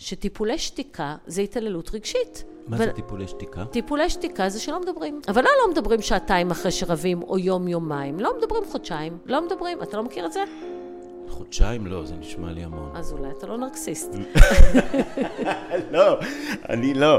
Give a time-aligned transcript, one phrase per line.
[0.00, 2.44] שטיפולי שתיקה זה התעללות רגשית.
[2.66, 3.64] מה ו- זה טיפולי שתיקה?
[3.64, 5.20] טיפולי שתיקה זה שלא מדברים.
[5.28, 8.20] אבל לא לא מדברים שעתיים אחרי שרבים, או יום-יומיים.
[8.20, 9.18] לא מדברים חודשיים.
[9.26, 9.82] לא מדברים.
[9.82, 10.44] אתה לא מכיר את זה?
[11.28, 12.90] חודשיים לא, זה נשמע לי המון.
[12.94, 14.14] אז אולי אתה לא נרקסיסט.
[15.92, 16.18] לא,
[16.68, 17.18] אני לא.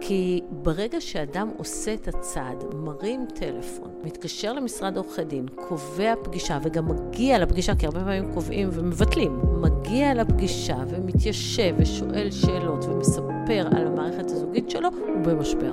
[0.00, 6.88] כי ברגע שאדם עושה את הצעד, מרים טלפון, מתקשר למשרד עורכי דין, קובע פגישה וגם
[6.88, 9.40] מגיע לפגישה, כי הרבה פעמים קובעים ומבטלים,
[9.86, 15.72] מגיע לפגישה ומתיישב ושואל שאלות ומספר על המערכת הזוגית שלו, הוא במשבר.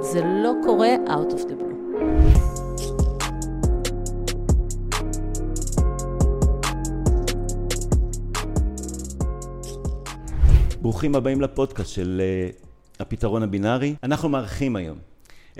[0.00, 1.74] זה לא קורה out of the blue.
[10.82, 12.64] ברוכים הבאים לפודקאסט של uh,
[13.00, 13.94] הפתרון הבינארי.
[14.02, 14.98] אנחנו מארחים היום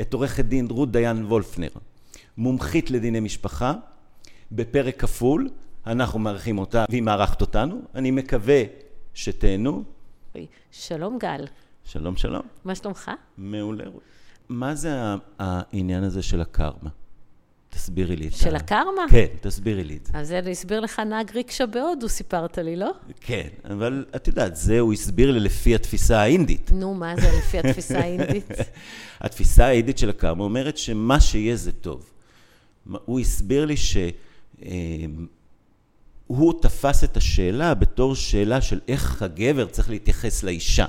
[0.00, 1.68] את עורכת דין רות דיין וולפנר,
[2.36, 3.74] מומחית לדיני משפחה.
[4.52, 5.48] בפרק כפול,
[5.86, 7.82] אנחנו מארחים אותה והיא מארחת אותנו.
[7.94, 8.62] אני מקווה
[9.14, 9.84] שתהנו.
[10.70, 11.44] שלום גל,
[11.84, 12.42] שלום, שלום.
[12.64, 13.10] מה שלומך?
[13.38, 13.84] מעולה.
[14.48, 14.90] מה זה
[15.38, 16.90] העניין הזה של הקרמה?
[17.70, 19.02] תסבירי לי את של ה- הקרמה?
[19.10, 20.12] כן, תסבירי לי את זה.
[20.18, 22.90] אז זה הסביר לך נהג ריקשה בהודו, סיפרת לי, לא?
[23.20, 26.70] כן, אבל את יודעת, זה הוא הסביר לי לפי התפיסה האינדית.
[26.72, 28.48] נו, מה זה לפי התפיסה האינדית?
[29.20, 32.10] התפיסה האינדית של הקרמה אומרת שמה שיהיה זה טוב.
[33.04, 33.74] הוא הסביר לי
[36.26, 40.86] שהוא תפס את השאלה בתור שאלה של איך הגבר צריך להתייחס לאישה.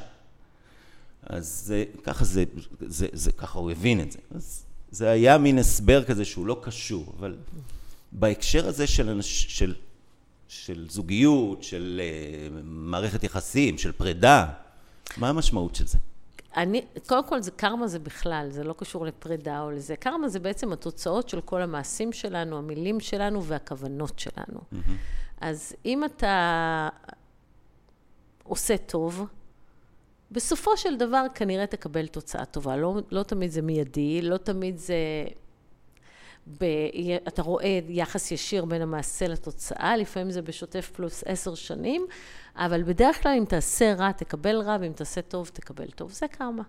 [1.24, 2.44] אז זה, ככה זה,
[2.82, 4.20] זה, זה, ככה הוא הבין את זה.
[4.36, 7.36] אז זה היה מין הסבר כזה שהוא לא קשור, אבל
[8.12, 9.74] בהקשר הזה של, אנש, של,
[10.48, 14.46] של זוגיות, של uh, מערכת יחסים, של פרידה,
[15.18, 15.98] מה המשמעות של זה?
[16.58, 19.96] אני, קודם כל, זה קרמה זה בכלל, זה לא קשור לפרידה או לזה.
[19.96, 24.60] קרמה זה בעצם התוצאות של כל המעשים שלנו, המילים שלנו והכוונות שלנו.
[25.42, 26.90] אז אם אתה
[28.44, 29.28] עושה טוב,
[30.32, 32.78] בסופו של דבר כנראה תקבל תוצאה טובה.
[32.78, 34.96] לא, לא תמיד זה מיידי, לא תמיד זה...
[36.60, 36.66] ב,
[37.28, 42.06] אתה רואה יחס ישיר בין המעשה לתוצאה, לפעמים זה בשוטף פלוס עשר שנים,
[42.56, 46.12] אבל בדרך כלל אם תעשה רע, תקבל רע, ואם תעשה טוב, תקבל טוב.
[46.12, 46.64] זה קרמה.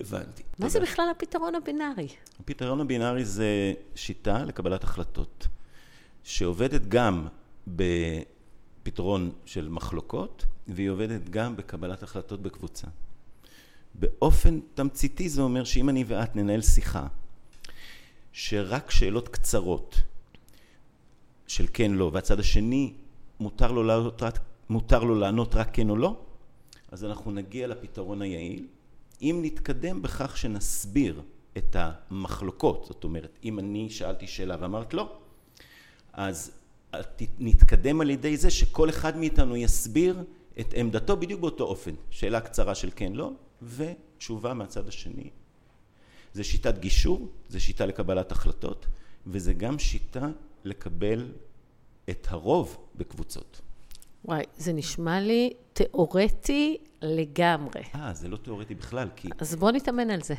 [0.00, 0.42] הבנתי.
[0.58, 0.90] מה זה תודה.
[0.90, 2.08] בכלל הפתרון הבינארי?
[2.40, 5.46] הפתרון הבינארי זה שיטה לקבלת החלטות,
[6.24, 7.26] שעובדת גם
[7.66, 12.86] בפתרון של מחלוקות, והיא עובדת גם בקבלת החלטות בקבוצה.
[13.94, 17.06] באופן תמציתי זה אומר שאם אני ואת ננהל שיחה,
[18.32, 20.00] שרק שאלות קצרות
[21.46, 22.92] של כן לא, והצד השני
[23.40, 24.22] מותר לו לענות
[24.70, 26.16] מותר לו לענות רק כן או לא,
[26.92, 28.66] אז אנחנו נגיע לפתרון היעיל.
[29.22, 31.22] אם נתקדם בכך שנסביר
[31.58, 35.18] את המחלוקות, זאת אומרת, אם אני שאלתי שאלה ואמרת לא,
[36.14, 36.50] אז
[36.90, 40.24] ת- נתקדם על ידי זה שכל אחד מאיתנו יסביר
[40.60, 41.94] את עמדתו בדיוק באותו אופן.
[42.10, 43.32] שאלה קצרה של כן לא,
[43.62, 45.30] ותשובה מהצד השני.
[46.32, 48.86] זה שיטת גישור, זה שיטה לקבלת החלטות,
[49.26, 50.28] וזה גם שיטה
[50.64, 51.32] לקבל
[52.10, 53.60] את הרוב בקבוצות.
[54.24, 57.82] וואי, זה נשמע לי תיאורטי לגמרי.
[57.94, 60.34] אה, זה לא תיאורטי בכלל, כי אז בוא נתאמן על זה.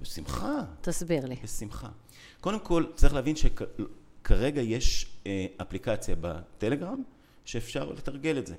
[0.00, 1.36] בשמחה, תסביר לי.
[1.42, 1.88] בשמחה.
[2.40, 3.36] קודם כל, צריך להבין
[4.22, 7.02] שכרגע יש אה, אפליקציה בטלגרם
[7.44, 8.54] שאפשר לתרגל את זה.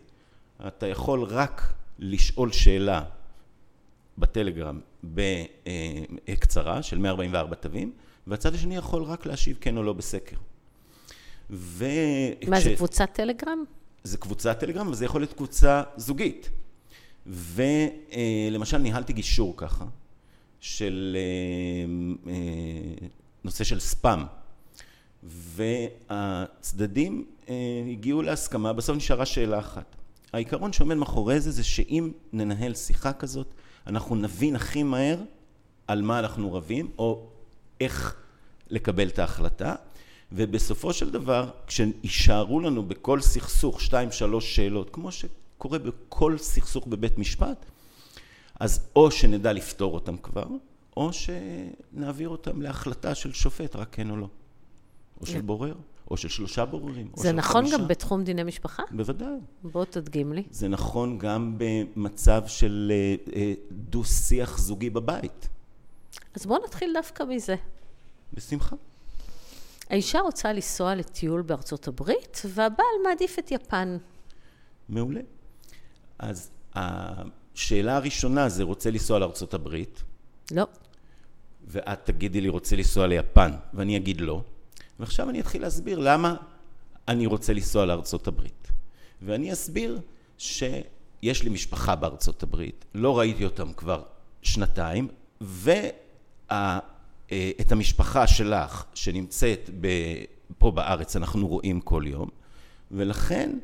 [0.67, 3.03] אתה יכול רק לשאול שאלה
[4.17, 7.91] בטלגרם בקצרה של 144 תווים,
[8.27, 10.37] והצד השני יכול רק להשיב כן או לא בסקר.
[11.49, 11.85] ו...
[12.47, 13.63] מה, כש- זה קבוצת טלגרם?
[14.03, 16.49] זה קבוצת טלגרם, אבל זה יכול להיות קבוצה זוגית.
[17.27, 19.85] ולמשל ניהלתי גישור ככה,
[20.59, 23.07] של אה, אה,
[23.43, 24.19] נושא של ספאם.
[25.25, 27.55] והצדדים אה,
[27.91, 29.95] הגיעו להסכמה, בסוף נשארה שאלה אחת.
[30.33, 33.47] העיקרון שעומד מאחורי זה, זה שאם ננהל שיחה כזאת,
[33.87, 35.17] אנחנו נבין הכי מהר
[35.87, 37.27] על מה אנחנו רבים, או
[37.81, 38.15] איך
[38.69, 39.75] לקבל את ההחלטה,
[40.31, 47.17] ובסופו של דבר, כשיישארו לנו בכל סכסוך שתיים, שלוש שאלות, כמו שקורה בכל סכסוך בבית
[47.17, 47.65] משפט,
[48.59, 50.45] אז או שנדע לפתור אותם כבר,
[50.97, 54.27] או שנעביר אותם להחלטה של שופט, רק כן או לא.
[55.23, 55.73] או של בורר,
[56.11, 57.11] או של שלושה בוררים.
[57.15, 57.77] זה נכון חמישה.
[57.77, 58.83] גם בתחום דיני משפחה?
[58.91, 59.35] בוודאי.
[59.63, 60.43] בוא תדגים לי.
[60.51, 65.49] זה נכון גם במצב של אה, אה, דו-שיח זוגי בבית.
[66.35, 67.55] אז בוא נתחיל דווקא מזה.
[68.33, 68.75] בשמחה.
[69.89, 73.97] האישה רוצה לנסוע לטיול בארצות הברית, והבעל מעדיף את יפן.
[74.89, 75.21] מעולה.
[76.19, 80.03] אז השאלה הראשונה זה רוצה לנסוע לארצות הברית,
[80.51, 80.67] לא.
[81.67, 84.41] ואת תגידי לי רוצה לנסוע ליפן, ואני אגיד לא.
[84.99, 86.35] ועכשיו אני אתחיל להסביר למה
[87.07, 88.71] אני רוצה לנסוע לארצות הברית.
[89.21, 89.99] ואני אסביר
[91.21, 94.03] יש לי משפחה בארצות הברית, לא ראיתי אותם כבר
[94.41, 95.07] שנתיים,
[95.41, 96.51] ואת
[97.71, 99.69] המשפחה שלך שנמצאת
[100.57, 102.29] פה בארץ אנחנו רואים כל יום,
[102.91, 103.59] ולכן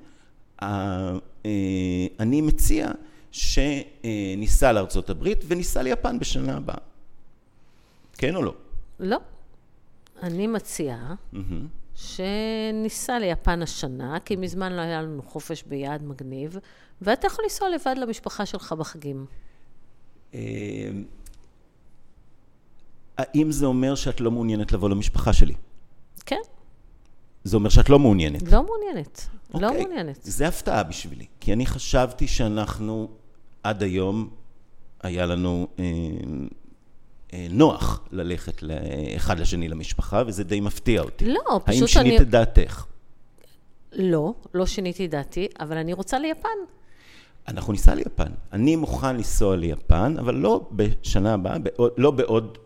[2.19, 2.91] אני מציע
[3.31, 6.77] שניסע לארצות הברית וניסע ליפן בשנה הבאה.
[8.17, 8.53] כן או לא?
[8.99, 9.17] לא.
[10.23, 11.15] אני מציעה.
[11.95, 16.57] שניסע ליפן השנה, כי מזמן לא היה לנו חופש ביעד מגניב,
[17.01, 19.25] ואתה יכול לנסוע לבד למשפחה שלך בחגים.
[20.33, 20.39] אה,
[23.17, 25.53] האם זה אומר שאת לא מעוניינת לבוא למשפחה שלי?
[26.25, 26.41] כן.
[27.43, 28.51] זה אומר שאת לא מעוניינת.
[28.51, 29.29] לא מעוניינת.
[29.53, 29.59] Okay.
[29.59, 29.81] לא אוקיי.
[29.81, 30.19] מעוניינת.
[30.21, 33.07] זה הפתעה בשבילי, כי אני חשבתי שאנחנו
[33.63, 34.29] עד היום,
[35.03, 35.85] היה לנו אה,
[37.33, 38.63] נוח ללכת
[39.15, 41.25] אחד לשני למשפחה, וזה די מפתיע אותי.
[41.25, 41.79] לא, פשוט אני...
[41.79, 42.85] האם שינית את דעתך?
[43.93, 46.49] לא, לא שיניתי דעתי, אבל אני רוצה ליפן.
[47.47, 48.31] אנחנו ניסע ליפן.
[48.53, 52.57] אני מוכן לנסוע ליפן, אבל לא בשנה הבאה, בעוד, לא בעוד...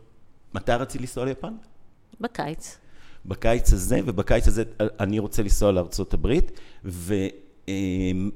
[0.54, 1.54] מתי רצית לנסוע ליפן?
[2.22, 2.78] בקיץ.
[3.26, 4.64] בקיץ הזה, ובקיץ הזה
[5.00, 6.60] אני רוצה לנסוע לארצות הברית,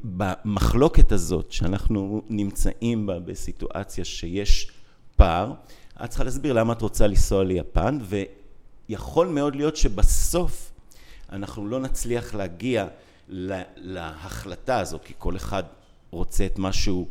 [0.04, 4.72] ובמחלוקת הזאת שאנחנו נמצאים בה בסיטואציה שיש
[5.16, 5.54] פער,
[6.04, 7.98] את צריכה להסביר למה את רוצה לנסוע ליפן,
[8.90, 10.72] ויכול מאוד להיות שבסוף
[11.32, 12.88] אנחנו לא נצליח להגיע
[13.78, 15.64] להחלטה הזאת, כי כל אחד
[16.12, 17.08] רוצה את מה שהוא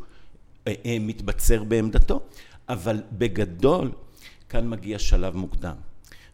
[0.67, 2.21] אה, אה, מתבצר בעמדתו,
[2.69, 3.91] אבל בגדול
[4.49, 5.75] כאן מגיע שלב מוקדם.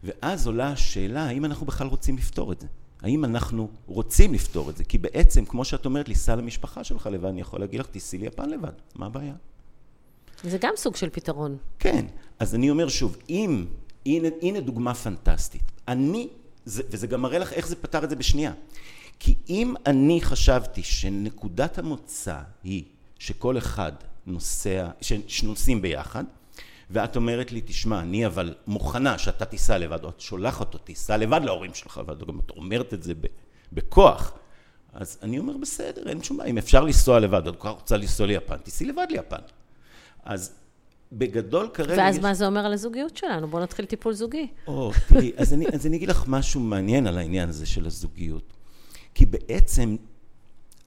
[0.03, 2.67] ואז עולה השאלה, האם אנחנו בכלל רוצים לפתור את זה?
[3.01, 4.83] האם אנחנו רוצים לפתור את זה?
[4.83, 8.19] כי בעצם, כמו שאת אומרת לי, סע למשפחה שלך לבד, אני יכול להגיד לך, תיסעי
[8.19, 9.33] ליפן לבד, מה הבעיה?
[10.43, 11.57] זה גם סוג של פתרון.
[11.79, 12.05] כן,
[12.39, 13.65] אז אני אומר שוב, אם,
[14.05, 15.71] הנה, הנה דוגמה פנטסטית.
[15.87, 16.27] אני,
[16.65, 18.53] זה, וזה גם מראה לך איך זה פתר את זה בשנייה.
[19.19, 22.83] כי אם אני חשבתי שנקודת המוצא היא
[23.19, 23.91] שכל אחד
[24.25, 24.89] נוסע,
[25.27, 26.23] שנוסעים ביחד,
[26.89, 31.17] ואת אומרת לי, תשמע, אני אבל מוכנה שאתה תיסע לבד, או את שולחת אותי, תיסע
[31.17, 33.13] לבד להורים שלך, ואת גם אומרת את זה
[33.73, 34.33] בכוח,
[34.93, 37.97] אז אני אומר, בסדר, אין שום בעיה, אם אפשר לנסוע לבד, את כל כך רוצה
[37.97, 39.41] לנסוע ליפן, תיסעי לבד ליפן.
[40.25, 40.51] אז
[41.11, 42.03] בגדול כרגע...
[42.03, 42.21] ואז יש...
[42.21, 43.47] מה זה אומר על הזוגיות שלנו?
[43.47, 44.47] בואו נתחיל טיפול זוגי.
[44.67, 48.53] או, תראי, אז אני, אז אני אגיד לך משהו מעניין על העניין הזה של הזוגיות.
[49.13, 49.95] כי בעצם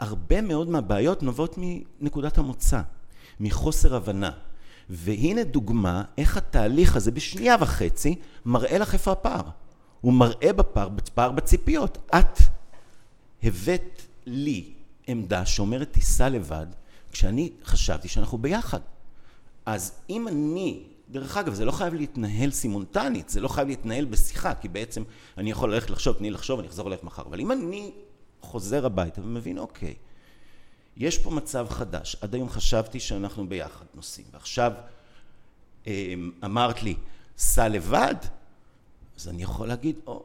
[0.00, 2.81] הרבה מאוד מהבעיות נובעות מנקודת המוצא,
[3.41, 4.31] מחוסר הבנה.
[4.91, 9.43] והנה דוגמה איך התהליך הזה בשנייה וחצי מראה לך איפה הפער.
[10.00, 11.99] הוא מראה בפער, בפער בציפיות.
[12.15, 12.38] את
[13.43, 14.73] הבאת לי
[15.06, 16.67] עמדה שאומרת תיסע לבד,
[17.12, 18.81] כשאני חשבתי שאנחנו ביחד.
[19.67, 24.55] אז אם אני, דרך אגב, זה לא חייב להתנהל סימונטנית, זה לא חייב להתנהל בשיחה,
[24.55, 25.03] כי בעצם
[25.39, 27.23] אני יכול ללכת לחשוב, תני לחשוב, אני אחזור אלייך מחר.
[27.23, 27.91] אבל אם אני
[28.41, 29.95] חוזר הביתה ומבין, אוקיי,
[30.97, 32.17] יש פה מצב חדש.
[32.21, 34.73] עד היום חשבתי שאנחנו ביחד נוסעים, ועכשיו
[35.87, 36.95] אמ, אמרת לי,
[37.39, 38.15] סע לבד,
[39.17, 40.25] אז אני יכול להגיד, או,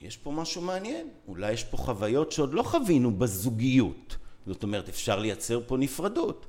[0.00, 4.16] יש פה משהו מעניין, אולי יש פה חוויות שעוד לא חווינו בזוגיות.
[4.46, 6.46] זאת אומרת, אפשר לייצר פה נפרדות.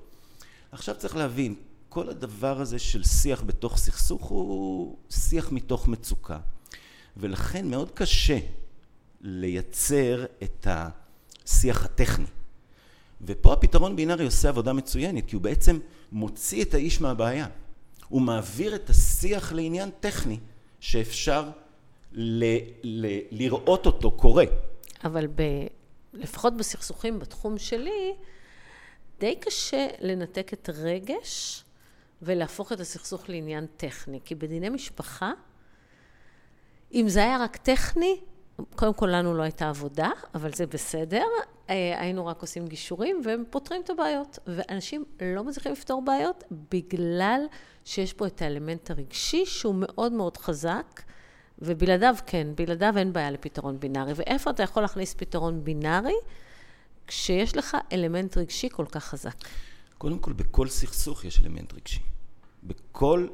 [0.72, 1.56] עכשיו צריך להבין,
[1.94, 6.40] כל הדבר הזה של שיח בתוך סכסוך הוא שיח מתוך מצוקה.
[7.18, 8.40] ולכן מאוד קשה
[9.22, 12.26] לייצר את השיח הטכני.
[13.22, 15.80] ופה הפתרון בינארי עושה עבודה מצוינת, כי הוא בעצם
[16.12, 17.48] מוציא את האיש מהבעיה.
[18.10, 20.40] הוא מעביר את השיח לעניין טכני,
[20.80, 21.50] שאפשר
[22.12, 24.46] ל- ל- לראות אותו קורה.
[25.04, 25.42] אבל ב...
[26.14, 28.14] לפחות בסכסוכים בתחום שלי,
[29.20, 31.64] די קשה לנתק את הרגש
[32.22, 34.20] ולהפוך את הסכסוך לעניין טכני.
[34.26, 35.32] כי בדיני משפחה,
[36.94, 38.20] אם זה היה רק טכני,
[38.76, 41.26] קודם כל לנו לא הייתה עבודה, אבל זה בסדר.
[41.70, 44.40] אה, היינו רק עושים גישורים ופותרים את הבעיות.
[44.48, 47.42] ואנשים לא מצליחים לפתור בעיות בגלל
[47.86, 51.02] שיש פה את האלמנט הרגשי שהוא מאוד מאוד חזק,
[51.60, 54.14] ובלעדיו כן, בלעדיו אין בעיה לפתרון בינארי.
[54.16, 56.16] ואיפה אתה יכול להכניס פתרון בינארי?
[57.08, 59.36] כשיש לך אלמנט רגשי כל כך חזק.
[59.98, 62.11] קודם כל, בכל סכסוך יש אלמנט רגשי.
[62.64, 63.28] בכל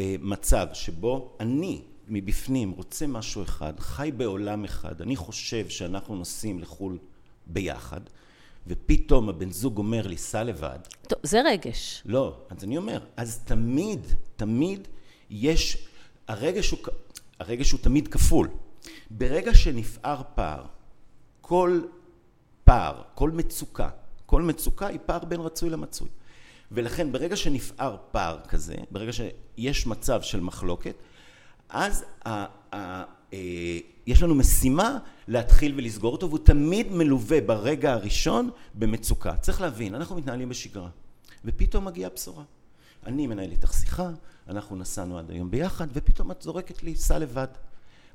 [0.00, 6.58] אה, מצב שבו אני מבפנים רוצה משהו אחד, חי בעולם אחד, אני חושב שאנחנו נוסעים
[6.58, 6.98] לחו"ל
[7.46, 8.00] ביחד,
[8.66, 10.78] ופתאום הבן זוג אומר לי, סע לבד.
[11.08, 12.02] טוב, זה רגש.
[12.06, 14.88] לא, אז אני אומר, אז תמיד, תמיד
[15.30, 15.88] יש,
[16.28, 16.78] הרגש הוא,
[17.40, 18.48] הרגש הוא תמיד כפול.
[19.10, 20.64] ברגע שנפער פער,
[21.40, 21.80] כל
[22.64, 23.88] פער, כל מצוקה,
[24.26, 26.08] כל מצוקה היא פער בין רצוי למצוי.
[26.72, 30.94] ולכן ברגע שנפער פער כזה, ברגע שיש מצב של מחלוקת,
[31.68, 34.98] אז ה, ה, ה, אה, יש לנו משימה
[35.28, 39.36] להתחיל ולסגור אותו, והוא תמיד מלווה ברגע הראשון במצוקה.
[39.36, 40.88] צריך להבין, אנחנו מתנהלים בשגרה,
[41.44, 42.44] ופתאום מגיעה בשורה.
[43.06, 44.10] אני מנהל איתך שיחה,
[44.48, 47.46] אנחנו נסענו עד היום ביחד, ופתאום את זורקת לי, סע לבד.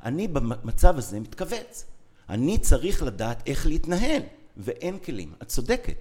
[0.04, 1.86] אני במצב הזה מתכווץ.
[2.30, 4.22] אני צריך לדעת איך להתנהל,
[4.58, 5.34] ואין כלים.
[5.42, 5.96] את צודקת.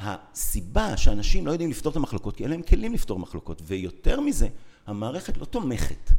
[0.00, 4.48] הסיבה שאנשים לא יודעים לפתור את המחלוקות, כי אין להם כלים לפתור מחלוקות, ויותר מזה,
[4.86, 6.10] המערכת לא תומכת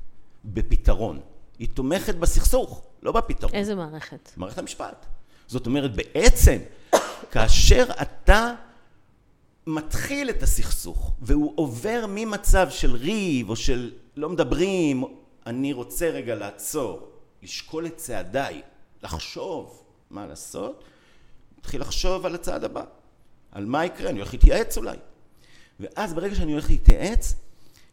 [0.46, 1.20] בפתרון,
[1.60, 3.54] היא תומכת בסכסוך, לא בפתרון.
[3.54, 4.32] איזה מערכת?
[4.38, 5.06] מערכת המשפט.
[5.48, 6.58] זאת אומרת, בעצם,
[7.32, 8.54] כאשר אתה
[9.68, 15.04] מתחיל את הסכסוך, והוא עובר ממצב של ריב, או של לא מדברים,
[15.46, 17.10] אני רוצה רגע לעצור,
[17.44, 18.62] לשקול את צעדיי,
[19.04, 20.84] לחשוב מה לעשות,
[21.58, 22.84] מתחיל לחשוב על הצעד הבא,
[23.52, 24.98] על מה יקרה, אני הולך להתייעץ אולי.
[25.80, 27.36] ואז ברגע שאני הולך להתייעץ,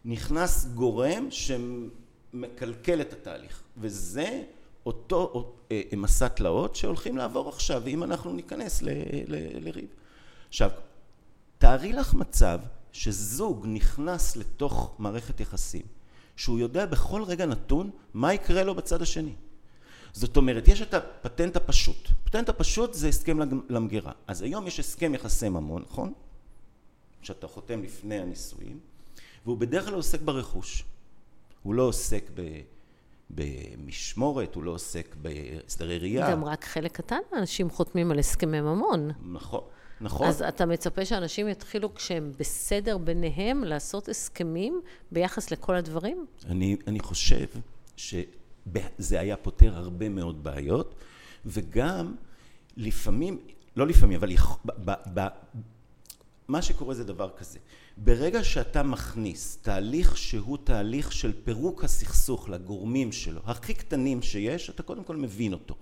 [0.05, 4.43] נכנס גורם שמקלקל את התהליך, וזה
[4.87, 8.89] אותו אה, מסע תלאות שהולכים לעבור עכשיו, אם אנחנו ניכנס ל,
[9.61, 9.89] לריב.
[10.49, 10.71] עכשיו,
[11.59, 12.61] תארי לך מצב
[12.93, 15.87] שזוג נכנס לתוך מערכת יחסים,
[16.37, 19.35] שהוא יודע בכל רגע נתון מה יקרה לו בצד השני.
[20.17, 22.09] זאת אומרת, יש את הפטנט הפשוט.
[22.23, 24.13] הפטנט הפשוט זה הסכם למגירה.
[24.27, 26.13] אז היום יש הסכם יחסי ממון, נכון?
[27.23, 28.81] שאתה חותם לפני הנישואים,
[29.45, 30.85] והוא בדרך כלל עוסק ברכוש.
[31.63, 32.61] הוא לא עוסק ב...
[33.31, 36.31] במשמורת, הוא לא עוסק בהסדרי ראייה.
[36.31, 39.11] גם רק חלק קטן מהאנשים חותמים על הסכמי ממון.
[39.33, 39.61] נכון,
[40.01, 40.27] נכון.
[40.27, 44.81] אז אתה מצפה שאנשים יתחילו כשהם בסדר ביניהם לעשות הסכמים
[45.13, 46.27] ביחס לכל הדברים?
[46.47, 47.47] אני, אני חושב
[48.99, 50.95] שזה היה פותר הרבה מאוד בעיות,
[51.47, 52.15] וגם
[52.77, 53.39] לפעמים,
[53.77, 55.29] לא לפעמים, אבל ב, ב, ב,
[56.49, 57.59] מה שקורה זה דבר כזה.
[57.97, 64.83] ברגע שאתה מכניס תהליך שהוא תהליך של פירוק הסכסוך לגורמים שלו, הכי קטנים שיש, אתה
[64.83, 65.75] קודם כל מבין אותו.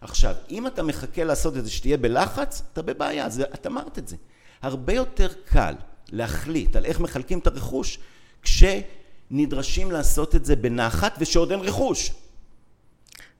[0.00, 4.08] עכשיו, אם אתה מחכה לעשות את זה שתהיה בלחץ, אתה בבעיה, זה, את אמרת את
[4.08, 4.16] זה.
[4.62, 5.74] הרבה יותר קל
[6.12, 7.98] להחליט על איך מחלקים את הרכוש
[8.42, 12.10] כשנדרשים לעשות את זה בנחת ושעוד אין רכוש.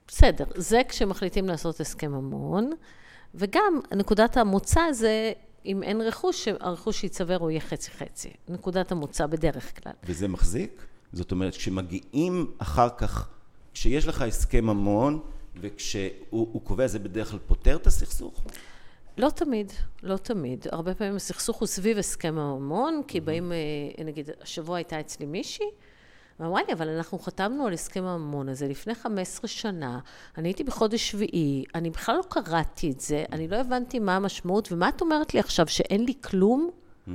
[0.08, 2.70] בסדר, זה כשמחליטים לעשות הסכם ממון,
[3.34, 5.32] וגם נקודת המוצא זה
[5.66, 8.30] אם אין רכוש, שהרכוש שייצבר הוא יהיה חצי-חצי.
[8.48, 9.92] נקודת המוצא בדרך כלל.
[10.04, 10.86] וזה מחזיק?
[11.12, 13.28] זאת אומרת, כשמגיעים אחר כך,
[13.74, 15.20] כשיש לך הסכם ממון,
[15.60, 18.44] וכשהוא קובע, זה בדרך כלל פותר את הסכסוך?
[19.18, 19.72] לא תמיד,
[20.02, 20.66] לא תמיד.
[20.72, 25.66] הרבה פעמים הסכסוך הוא סביב הסכם הממון, כי באים, אה, נגיד, השבוע הייתה אצלי מישהי,
[26.40, 29.98] ואמרה לי, אבל אנחנו חתמנו על הסכם הממון הזה לפני 15 שנה,
[30.38, 34.72] אני הייתי בחודש שביעי, אני בכלל לא קראתי את זה, אני לא הבנתי מה המשמעות,
[34.72, 36.70] ומה את אומרת לי עכשיו, שאין לי כלום?
[37.08, 37.10] Mm.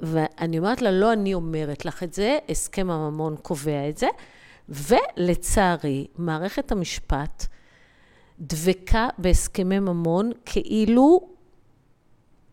[0.00, 4.06] ואני אומרת לה, לא אני אומרת לך את זה, הסכם הממון קובע את זה,
[4.68, 7.46] ולצערי, מערכת המשפט
[8.40, 11.28] דבקה בהסכמי ממון כאילו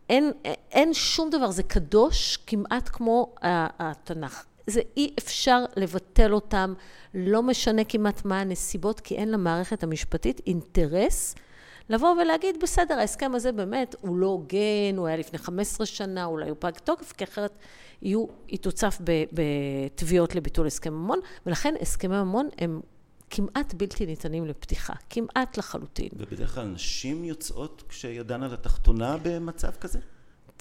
[0.08, 0.32] אין,
[0.70, 4.44] אין שום דבר, זה קדוש כמעט כמו התנ"ך.
[4.66, 6.74] זה אי אפשר לבטל אותם,
[7.14, 11.34] לא משנה כמעט מה הנסיבות, כי אין למערכת המשפטית אינטרס
[11.88, 16.48] לבוא ולהגיד, בסדר, ההסכם הזה באמת הוא לא הוגן, הוא היה לפני 15 שנה, אולי
[16.48, 17.58] הוא פג תוקף, כי אחרת
[18.02, 18.98] יהיו, היא תוצף
[19.32, 22.80] בתביעות לביטול הסכם ממון, ולכן הסכמי ממון הם
[23.30, 26.08] כמעט בלתי ניתנים לפתיחה, כמעט לחלוטין.
[26.12, 29.98] ובדרך כלל נשים יוצאות כשידן על התחתונה במצב כזה?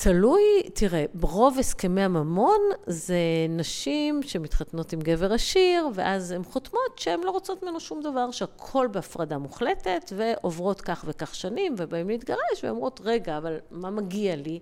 [0.03, 0.41] תלוי,
[0.73, 3.17] תראה, רוב הסכמי הממון זה
[3.49, 8.87] נשים שמתחתנות עם גבר עשיר, ואז הן חותמות שהן לא רוצות ממנו שום דבר, שהכל
[8.91, 14.59] בהפרדה מוחלטת, ועוברות כך וכך שנים, ובאים להתגרש, ואומרות, רגע, אבל מה מגיע לי?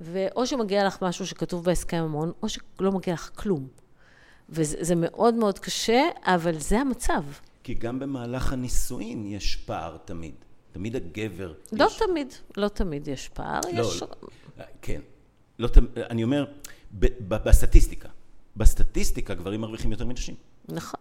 [0.00, 3.66] ואו שמגיע לך משהו שכתוב בהסכם הממון, או שלא מגיע לך כלום.
[4.48, 7.22] וזה מאוד מאוד קשה, אבל זה המצב.
[7.62, 10.34] כי גם במהלך הנישואין יש פער תמיד.
[10.72, 11.52] תמיד הגבר...
[11.72, 11.98] לא יש...
[11.98, 13.60] תמיד, לא תמיד יש פער.
[13.72, 14.02] לא, יש...
[14.82, 15.00] כן.
[15.58, 16.44] לא, אני אומר,
[17.28, 18.08] בסטטיסטיקה.
[18.56, 20.34] בסטטיסטיקה גברים מרוויחים יותר מנשים.
[20.68, 21.00] נכון.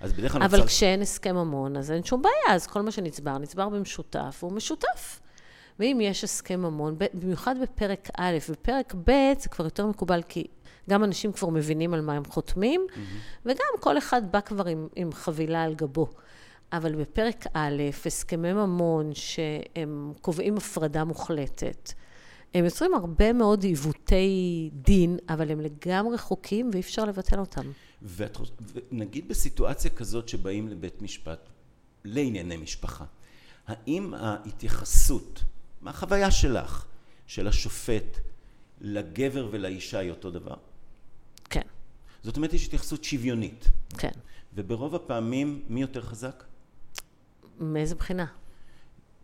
[0.00, 0.42] אז בדרך כלל...
[0.42, 4.52] אבל כשאין הסכם ממון, אז אין שום בעיה, אז כל מה שנצבר, נצבר במשותף, הוא
[4.52, 5.20] משותף.
[5.78, 10.46] ואם יש הסכם ממון, במיוחד בפרק א', בפרק ב', זה כבר יותר מקובל, כי
[10.90, 13.46] גם אנשים כבר מבינים על מה הם חותמים, mm-hmm.
[13.46, 16.08] וגם כל אחד בא כבר עם, עם חבילה על גבו.
[16.72, 21.92] אבל בפרק א', הסכמי ממון שהם קובעים הפרדה מוחלטת,
[22.54, 27.70] הם יוצרים הרבה מאוד עיוותי דין, אבל הם לגמרי חוקים ואי אפשר לבטל אותם.
[28.02, 31.48] ונגיד בסיטואציה כזאת שבאים לבית משפט
[32.04, 33.04] לענייני משפחה,
[33.66, 35.44] האם ההתייחסות,
[35.80, 36.84] מה החוויה שלך,
[37.26, 38.18] של השופט,
[38.80, 40.54] לגבר ולאישה היא אותו דבר?
[41.50, 41.62] כן.
[42.22, 43.68] זאת אומרת, יש התייחסות שוויונית.
[43.98, 44.10] כן.
[44.54, 46.44] וברוב הפעמים, מי יותר חזק?
[47.60, 48.26] מאיזה בחינה?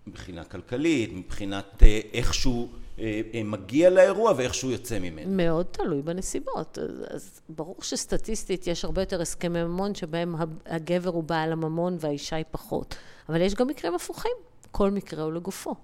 [0.07, 2.69] מבחינה כלכלית, מבחינת אה, איך שהוא
[2.99, 5.31] אה, אה, מגיע לאירוע ואיך שהוא יוצא ממנו.
[5.31, 6.79] מאוד תלוי בנסיבות.
[6.79, 10.35] אז, אז ברור שסטטיסטית יש הרבה יותר הסכמי ממון שבהם
[10.67, 12.97] הגבר הוא בעל הממון והאישה היא פחות.
[13.29, 14.33] אבל יש גם מקרים הפוכים.
[14.71, 15.75] כל מקרה הוא לגופו.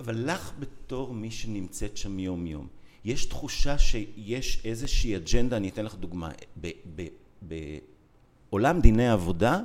[0.00, 2.66] אבל לך בתור מי שנמצאת שם יום-יום,
[3.04, 6.30] יש תחושה שיש איזושהי אג'נדה, אני אתן לך דוגמה,
[8.50, 9.60] בעולם דיני העבודה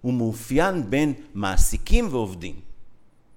[0.00, 2.60] הוא מאופיין בין מעסיקים ועובדים.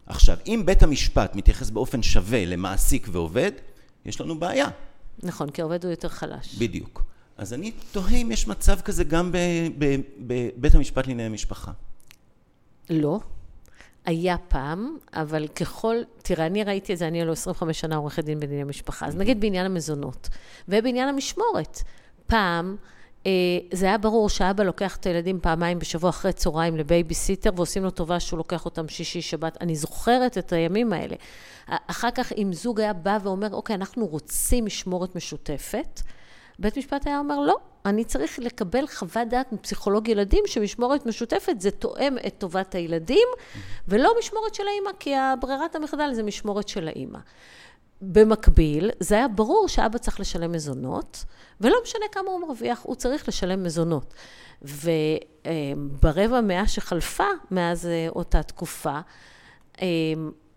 [0.09, 3.51] עכשיו, אם בית המשפט מתייחס באופן שווה למעסיק ועובד,
[4.05, 4.67] יש לנו בעיה.
[5.23, 6.55] נכון, כי העובד הוא יותר חלש.
[6.55, 7.03] בדיוק.
[7.37, 9.31] אז אני תוהה אם יש מצב כזה גם
[10.17, 11.71] בבית המשפט לענייני משפחה.
[12.89, 13.19] לא.
[14.05, 18.39] היה פעם, אבל ככל, תראה, אני ראיתי את זה, אני הלוא 25 שנה עורכת דין
[18.39, 20.29] בדיני משפחה, אז נגיד בעניין המזונות,
[20.67, 21.81] ובעניין המשמורת.
[22.27, 22.75] פעם,
[23.73, 28.19] זה היה ברור שאבא לוקח את הילדים פעמיים בשבוע אחרי צהריים לבייביסיטר, ועושים לו טובה
[28.19, 29.57] שהוא לוקח אותם שישי, שבת.
[29.61, 31.15] אני זוכרת את הימים האלה.
[31.67, 36.01] אחר כך, אם זוג היה בא ואומר, אוקיי, אנחנו רוצים משמורת משותפת,
[36.59, 41.71] בית משפט היה אומר, לא, אני צריך לקבל חוות דעת מפסיכולוג ילדים שמשמורת משותפת זה
[41.71, 43.27] תואם את טובת הילדים,
[43.87, 47.19] ולא משמורת של האימא, כי ברירת המחדל זה משמורת של האימא.
[48.01, 51.25] במקביל, זה היה ברור שאבא צריך לשלם מזונות,
[51.61, 54.13] ולא משנה כמה הוא מרוויח, הוא צריך לשלם מזונות.
[54.61, 58.99] וברבע מאה שחלפה מאז אה, אותה תקופה,
[59.81, 59.87] אה,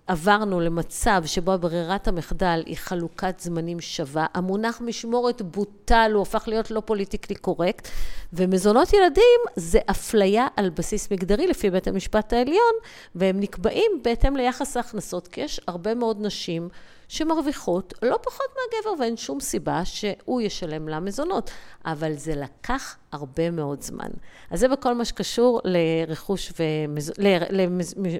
[0.06, 6.70] עברנו למצב שבו ברירת המחדל היא חלוקת זמנים שווה, המונח משמורת בוטל, הוא הפך להיות
[6.70, 7.88] לא פוליטיקלי קורקט,
[8.32, 12.74] ומזונות ילדים זה אפליה על בסיס מגדרי לפי בית המשפט העליון,
[13.14, 16.68] והם נקבעים בהתאם ליחס ההכנסות, כי יש הרבה מאוד נשים
[17.12, 21.50] שמרוויחות לא פחות מהגבר, ואין שום סיבה שהוא ישלם לה מזונות.
[21.84, 24.08] אבל זה לקח הרבה מאוד זמן.
[24.50, 27.12] אז זה בכל מה שקשור לרכוש ומז...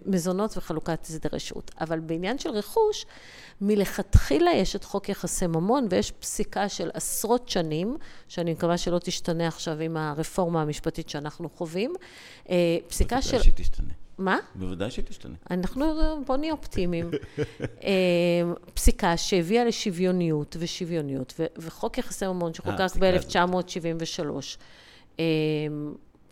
[0.07, 1.71] למזונות וחלוקת הסדרי שהות.
[1.81, 3.07] אבל בעניין של רכוש,
[3.61, 7.97] מלכתחילה יש את חוק יחסי ממון, ויש פסיקה של עשרות שנים,
[8.29, 11.95] שאני מקווה שלא תשתנה עכשיו עם הרפורמה המשפטית שאנחנו חווים.
[12.51, 12.57] אה,
[12.89, 13.43] פסיקה של...
[13.43, 14.02] שתשתנה.
[14.19, 14.39] מה?
[14.55, 15.35] בוודאי שתשתנה.
[15.51, 15.85] אנחנו,
[16.27, 17.11] בוא נהיה אופטימיים.
[17.85, 17.93] אה,
[18.75, 24.25] פסיקה שהביאה לשוויוניות ושוויוניות, וחוק יחסי ממון שחוקק אה, ב-1973,
[25.21, 25.25] אה,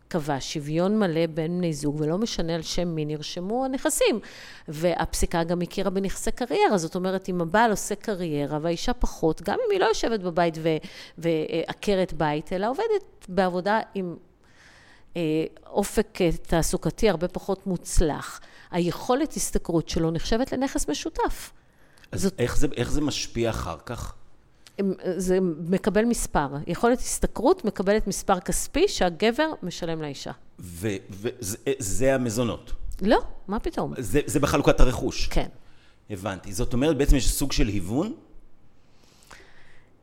[0.09, 4.21] קבע שוויון מלא בין בני זוג, ולא משנה על שם מי נרשמו הנכסים.
[4.69, 9.71] והפסיקה גם הכירה בנכסי קריירה, זאת אומרת, אם הבעל עושה קריירה והאישה פחות, גם אם
[9.73, 10.59] היא לא יושבת בבית
[11.19, 14.17] ועקרת בית, אלא עובדת בעבודה עם
[15.67, 21.53] אופק אה, תעסוקתי הרבה פחות מוצלח, היכולת השתכרות שלו נחשבת לנכס משותף.
[22.13, 22.35] אז זאת...
[22.39, 24.15] איך, זה, איך זה משפיע אחר כך?
[25.17, 26.49] זה מקבל מספר.
[26.67, 30.33] יכולת השתכרות מקבלת מספר כספי שהגבר משלם לאישה.
[30.61, 32.73] וזה אה, המזונות?
[33.03, 33.19] לא,
[33.49, 33.95] מה פתאום?
[33.99, 35.29] זה, זה בחלוקת הרכוש?
[35.29, 35.49] כן.
[36.11, 36.53] הבנתי.
[36.53, 38.15] זאת אומרת, בעצם יש סוג של היוון?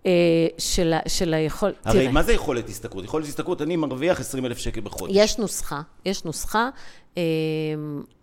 [0.07, 1.73] אה, של, של היכול...
[1.83, 3.05] הרי תראה, מה זה יכולת השתכרות?
[3.05, 5.13] יכולת השתכרות, אני מרוויח 20 אלף שקל בחודש.
[5.15, 6.69] יש נוסחה, יש נוסחה,
[7.17, 7.23] אה,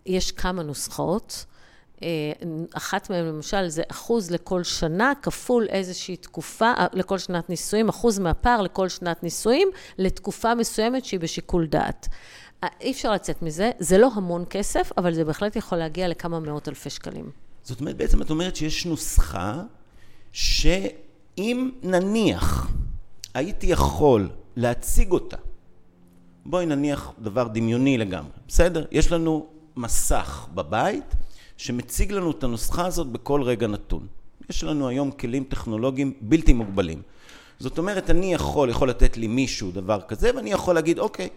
[0.06, 1.44] יש כמה נוסחאות.
[2.02, 2.08] אה,
[2.74, 8.62] אחת מהן למשל זה אחוז לכל שנה כפול איזושהי תקופה, לכל שנת נישואים, אחוז מהפער
[8.62, 9.68] לכל שנת נישואים,
[9.98, 12.08] לתקופה מסוימת שהיא בשיקול דעת.
[12.80, 16.68] אי אפשר לצאת מזה, זה לא המון כסף, אבל זה בהחלט יכול להגיע לכמה מאות
[16.68, 17.30] אלפי שקלים.
[17.62, 19.62] זאת אומרת, בעצם את אומרת שיש נוסחה
[20.32, 20.66] ש...
[21.38, 22.68] אם נניח
[23.34, 25.36] הייתי יכול להציג אותה,
[26.46, 28.84] בואי נניח דבר דמיוני לגמרי, בסדר?
[28.90, 31.14] יש לנו מסך בבית
[31.56, 34.06] שמציג לנו את הנוסחה הזאת בכל רגע נתון.
[34.50, 37.02] יש לנו היום כלים טכנולוגיים בלתי מוגבלים.
[37.58, 41.28] זאת אומרת, אני יכול, יכול לתת לי מישהו דבר כזה, ואני יכול להגיד, אוקיי,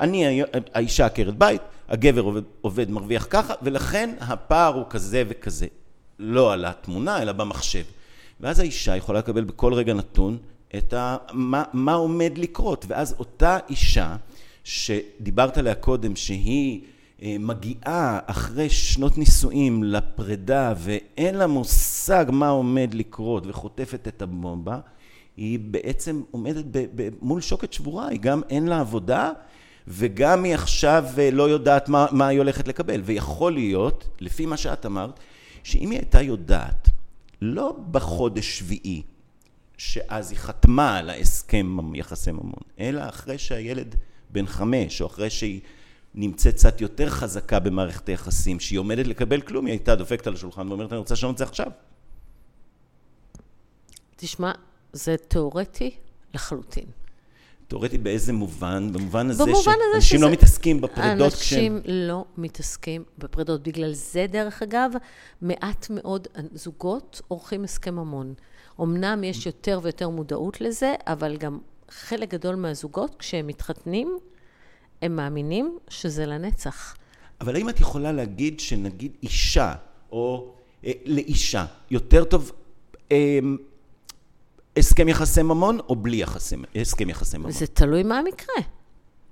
[0.00, 0.42] אני
[0.74, 5.66] האישה עקרת בית, הגבר עובד, עובד מרוויח ככה, ולכן הפער הוא כזה וכזה.
[6.18, 7.82] לא על התמונה, אלא במחשב.
[8.40, 10.38] ואז האישה יכולה לקבל בכל רגע נתון
[10.76, 11.16] את ה...
[11.32, 14.16] מה, מה עומד לקרות, ואז אותה אישה
[14.64, 16.80] שדיברת עליה קודם, שהיא
[17.22, 24.78] אה, מגיעה אחרי שנות נישואים לפרידה ואין לה מושג מה עומד לקרות וחוטפת את הבומבה,
[25.36, 29.32] היא בעצם עומדת ב, ב, מול שוקת שבורה, היא גם אין לה עבודה
[29.88, 33.00] וגם היא עכשיו אה, לא יודעת מה, מה היא הולכת לקבל.
[33.04, 35.20] ויכול להיות, לפי מה שאת אמרת,
[35.62, 36.85] שאם היא הייתה יודעת
[37.40, 39.02] לא בחודש שביעי,
[39.78, 43.94] שאז היא חתמה על ההסכם יחסי ממון, אלא אחרי שהילד
[44.30, 45.60] בן חמש, או אחרי שהיא
[46.14, 50.68] נמצאת קצת יותר חזקה במערכת היחסים, שהיא עומדת לקבל כלום, היא הייתה דופקת על השולחן
[50.68, 51.70] ואומרת, אני רוצה לשנות את זה עכשיו.
[54.16, 54.52] תשמע,
[54.92, 55.90] זה תיאורטי
[56.34, 56.86] לחלוטין.
[57.68, 58.92] תיאורטית באיזה מובן?
[58.92, 61.76] במובן הזה במובן שאנשים שזה- לא מתעסקים בפרידות כשהם...
[61.76, 63.62] אנשים לא מתעסקים בפרידות.
[63.62, 64.90] בגלל זה, דרך אגב,
[65.42, 68.34] מעט מאוד זוגות עורכים הסכם ממון.
[68.80, 71.58] אמנם יש יותר ויותר מודעות לזה, אבל גם
[71.90, 74.18] חלק גדול מהזוגות, כשהם מתחתנים,
[75.02, 76.96] הם מאמינים שזה לנצח.
[77.40, 79.74] אבל האם את יכולה להגיד שנגיד אישה,
[80.12, 80.52] או
[80.84, 82.52] אה, לאישה, יותר טוב
[83.12, 83.38] אה,
[84.76, 87.50] הסכם יחסי ממון, או בלי יחסי, הסכם יחסי ממון?
[87.50, 88.54] זה תלוי מה המקרה.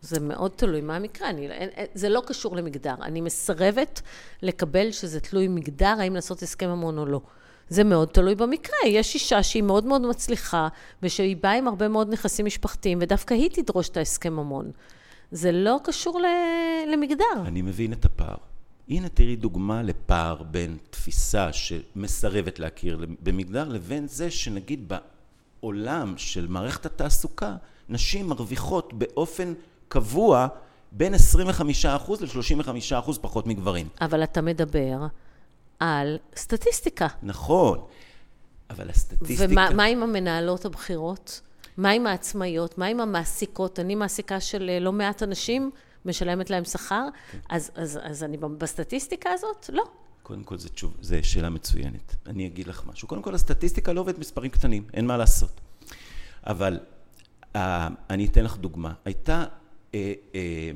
[0.00, 1.30] זה מאוד תלוי מה המקרה.
[1.30, 1.48] אני,
[1.94, 2.94] זה לא קשור למגדר.
[3.02, 4.02] אני מסרבת
[4.42, 7.20] לקבל שזה תלוי מגדר, האם לעשות הסכם ממון או לא.
[7.68, 8.76] זה מאוד תלוי במקרה.
[8.87, 10.68] יש אישה שהיא מאוד מאוד מצליחה,
[11.02, 14.70] ושהיא באה עם הרבה מאוד נכסים משפחתיים, ודווקא היא תדרוש את ההסכם ממון.
[15.30, 17.24] זה לא קשור ל- למגדר.
[17.46, 18.37] אני מבין את הפער.
[18.88, 24.92] הנה תראי דוגמה לפער בין תפיסה שמסרבת להכיר במגדר לבין זה שנגיד
[25.64, 27.57] בעולם של מערכת התעסוקה,
[27.88, 29.55] נשים מרוויחות באופן
[29.88, 30.46] קבוע
[30.92, 31.16] בין 25%
[32.20, 33.88] ל-35% פחות מגברים.
[34.00, 34.98] אבל אתה מדבר
[35.81, 37.07] על סטטיסטיקה.
[37.22, 37.79] נכון,
[38.70, 39.53] אבל הסטטיסטיקה...
[39.53, 41.40] ומה מה עם המנהלות הבכירות?
[41.77, 42.79] מה עם העצמאיות?
[42.79, 43.81] מה עם המעסיקות?
[43.81, 45.70] אני מעסיקה של אה, לא מעט אנשים,
[46.05, 47.09] משלמת להם שכר,
[47.48, 49.70] אז, אז, אז אני בסטטיסטיקה הזאת?
[49.72, 49.85] לא.
[50.24, 50.56] קודם כל,
[51.00, 52.16] זו שאלה מצוינת.
[52.26, 53.08] אני אגיד לך משהו.
[53.08, 55.60] קודם כל, הסטטיסטיקה לא עובדת מספרים קטנים, אין מה לעשות.
[56.46, 56.78] אבל
[57.56, 58.92] אה, אני אתן לך דוגמה.
[59.04, 59.44] הייתה...
[59.94, 60.70] אה, אה,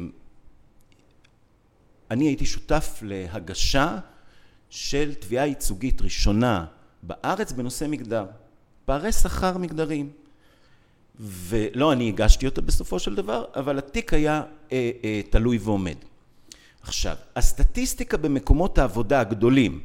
[2.11, 3.99] אני הייתי שותף להגשה
[4.71, 6.67] של תביעה ייצוגית ראשונה
[7.03, 8.27] בארץ בנושא מגדר.
[8.85, 10.13] פערי שכר מגדריים.
[11.21, 15.97] ולא אני הגשתי אותה בסופו של דבר, אבל התיק היה אה, אה, תלוי ועומד.
[16.89, 19.81] עכשיו, הסטטיסטיקה במקומות העבודה הגדולים,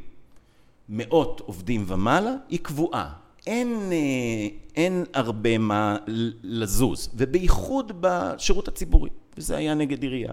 [0.89, 3.13] מאות עובדים ומעלה, היא קבועה.
[3.47, 5.97] אין, אה, אין הרבה מה
[6.43, 10.31] לזוז, ובייחוד בשירות הציבורי, וזה היה נגד עירייה.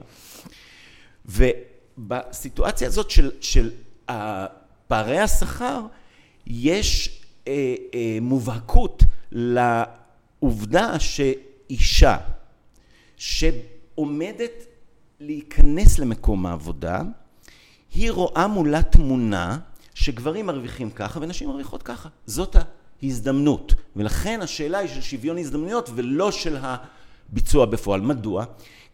[1.27, 3.71] ובסיטואציה הזאת של, של
[4.89, 5.81] פערי השכר,
[6.47, 9.03] יש אה, אה, מובהקות
[9.33, 12.17] לעובדה שאישה
[13.17, 14.70] שעומדת
[15.21, 17.03] להיכנס למקום העבודה,
[17.95, 19.59] היא רואה מולה תמונה
[19.95, 22.09] שגברים מרוויחים ככה ונשים מרוויחות ככה.
[22.27, 22.57] זאת
[23.03, 23.75] ההזדמנות.
[23.97, 28.01] ולכן השאלה היא של שוויון הזדמנויות ולא של הביצוע בפועל.
[28.01, 28.45] מדוע?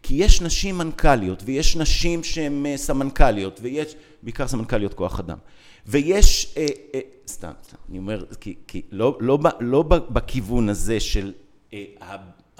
[0.03, 5.37] כי יש נשים מנכ"ליות ויש נשים שהן סמנכ"ליות ויש, בעיקר סמנכ"ליות כוח אדם.
[5.85, 11.33] ויש, אה, אה, סתם, סתם, אני אומר, כי, כי לא, לא, לא בכיוון הזה של
[11.73, 11.85] אה,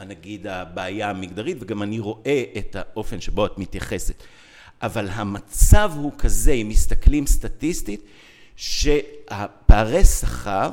[0.04, 4.24] נגיד הבעיה המגדרית, וגם אני רואה את האופן שבו את מתייחסת.
[4.82, 8.02] אבל המצב הוא כזה, אם מסתכלים סטטיסטית,
[8.56, 10.70] שהפערי שכר,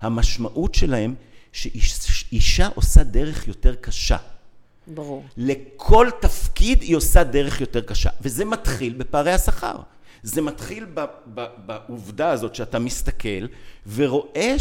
[0.00, 1.14] המשמעות שלהם,
[1.52, 4.16] שאישה עושה דרך יותר קשה.
[4.86, 5.24] ברור.
[5.36, 9.76] לכל תפקיד היא עושה דרך יותר קשה, וזה מתחיל בפערי השכר.
[10.22, 13.46] זה מתחיל ב, ב, בעובדה הזאת שאתה מסתכל
[13.94, 14.54] ורואה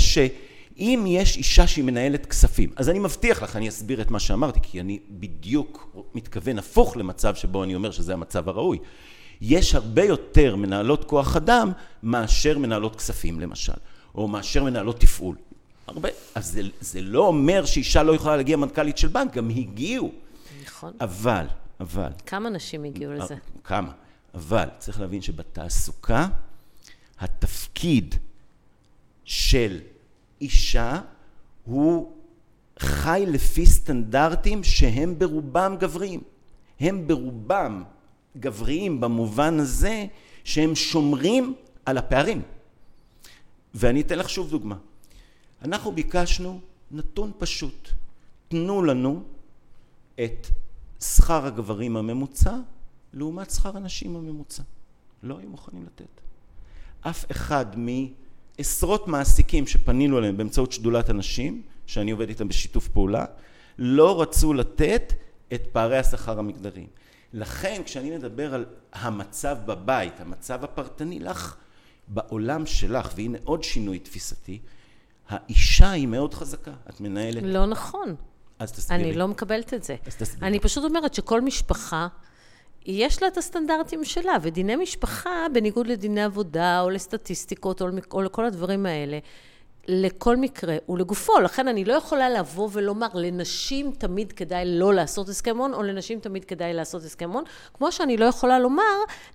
[0.75, 4.59] שאם יש אישה שהיא מנהלת כספים, אז אני מבטיח לך, אני אסביר את מה שאמרתי,
[4.63, 8.77] כי אני בדיוק מתכוון הפוך למצב שבו אני אומר שזה המצב הראוי.
[9.41, 11.71] יש הרבה יותר מנהלות כוח אדם
[12.03, 13.73] מאשר מנהלות כספים למשל,
[14.15, 15.35] או מאשר מנהלות תפעול.
[15.88, 20.11] הרבה, אז זה, זה לא אומר שאישה לא יכולה להגיע מנכ"לית של בנק, גם הגיעו.
[20.65, 20.93] נכון.
[21.01, 21.45] אבל,
[21.79, 22.09] אבל...
[22.25, 23.35] כמה נשים הגיעו לזה?
[23.63, 23.91] כמה.
[24.33, 26.27] אבל צריך להבין שבתעסוקה
[27.19, 28.15] התפקיד
[29.23, 29.79] של
[30.41, 31.02] אישה
[31.65, 32.12] הוא
[32.80, 36.21] חי לפי סטנדרטים שהם ברובם גבריים.
[36.80, 37.84] הם ברובם
[38.38, 40.06] גבריים במובן הזה
[40.43, 42.41] שהם שומרים על הפערים.
[43.74, 44.76] ואני אתן לך שוב דוגמה.
[45.62, 46.60] אנחנו ביקשנו
[46.91, 47.89] נתון פשוט.
[48.48, 49.24] תנו לנו
[50.24, 50.48] את
[51.02, 52.56] שכר הגברים הממוצע
[53.13, 54.63] לעומת שכר הנשים הממוצע.
[55.24, 56.21] לא היו מוכנים לתת.
[57.02, 57.65] אף אחד
[58.58, 63.26] מעשרות מעסיקים שפנינו אליהם באמצעות שדולת הנשים, שאני עובד איתם בשיתוף פעולה,
[63.78, 65.13] לא רצו לתת
[65.54, 66.88] את פערי השכר המגדריים.
[67.34, 71.56] לכן כשאני מדבר על המצב בבית, המצב הפרטני לך,
[72.08, 74.60] בעולם שלך, והנה עוד שינוי תפיסתי,
[75.30, 77.44] האישה היא מאוד חזקה, את מנהלת.
[77.44, 78.15] לא נכון.
[78.60, 79.04] אז תסבירי.
[79.04, 79.96] אני לא מקבלת את זה.
[80.06, 80.48] אז תסבירי.
[80.48, 82.08] אני פשוט אומרת שכל משפחה,
[82.86, 88.45] יש לה את הסטנדרטים שלה, ודיני משפחה, בניגוד לדיני עבודה, או לסטטיסטיקות, או, או לכל
[88.45, 89.19] הדברים האלה,
[89.88, 91.39] לכל מקרה ולגופו.
[91.39, 96.19] לכן אני לא יכולה לבוא ולומר, לנשים תמיד כדאי לא לעשות הסכם הון, או לנשים
[96.19, 97.43] תמיד כדאי לעשות הסכם הון,
[97.74, 98.84] כמו שאני לא יכולה לומר,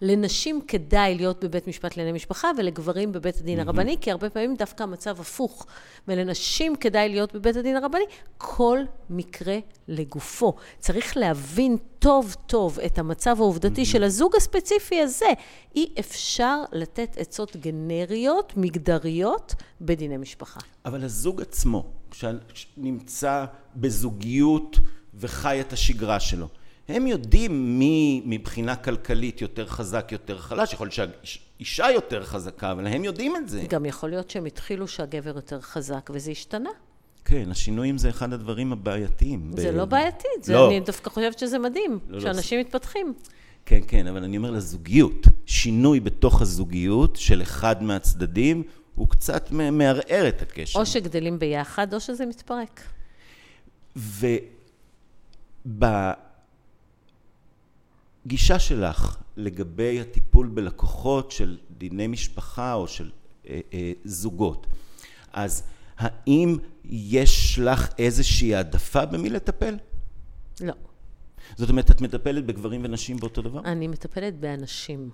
[0.02, 3.62] לנשים כדאי להיות בבית משפט לענייני משפחה, ולגברים בבית הדין mm-hmm.
[3.62, 5.66] הרבני, כי הרבה פעמים דווקא המצב הפוך.
[6.08, 8.04] ולנשים כדאי להיות בבית הדין הרבני,
[8.38, 8.78] כל
[9.10, 9.58] מקרה
[9.88, 10.54] לגופו.
[10.78, 13.84] צריך להבין טוב טוב את המצב העובדתי.
[13.84, 15.26] של הזוג הספציפי הזה.
[15.74, 20.60] אי אפשר לתת עצות גנריות, מגדריות, בדיני משפחה.
[20.84, 23.44] אבל הזוג עצמו, כשנמצא
[23.76, 24.78] בזוגיות
[25.14, 26.48] וחי את השגרה שלו,
[26.88, 32.86] הם יודעים מי מבחינה כלכלית יותר חזק, יותר חלש, יכול להיות שהאישה יותר חזקה, אבל
[32.86, 33.64] הם יודעים את זה.
[33.68, 36.70] גם יכול להיות שהם התחילו שהגבר יותר חזק, וזה השתנה.
[37.24, 39.52] כן, השינויים זה אחד הדברים הבעייתיים.
[39.56, 39.74] זה ב...
[39.74, 40.68] לא בעייתי, זה לא.
[40.68, 42.20] אני דווקא חושבת שזה מדהים, לא, לא.
[42.20, 42.64] שאנשים לא.
[42.64, 43.14] מתפתחים.
[43.66, 48.62] כן, כן, אבל אני אומר לזוגיות, שינוי בתוך הזוגיות של אחד מהצדדים,
[48.94, 50.78] הוא קצת מערער את הקשר.
[50.78, 52.80] או שגדלים ביחד, או שזה מתפרק.
[58.26, 63.10] ובגישה שלך לגבי הטיפול בלקוחות של דיני משפחה או של
[63.48, 64.66] אה, אה, זוגות,
[65.32, 65.62] אז
[66.00, 69.76] האם יש לך איזושהי העדפה במי לטפל?
[70.60, 70.72] לא.
[71.56, 73.60] זאת אומרת, את מטפלת בגברים ונשים באותו דבר?
[73.64, 75.10] אני מטפלת באנשים.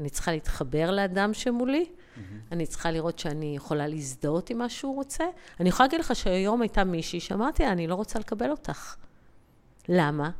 [0.00, 2.20] אני צריכה להתחבר לאדם שמולי, mm-hmm.
[2.52, 5.24] אני צריכה לראות שאני יכולה להזדהות עם מה שהוא רוצה.
[5.60, 8.96] אני יכולה להגיד לך שהיום הייתה מישהי שאמרתי אני לא רוצה לקבל אותך.
[9.88, 10.30] למה?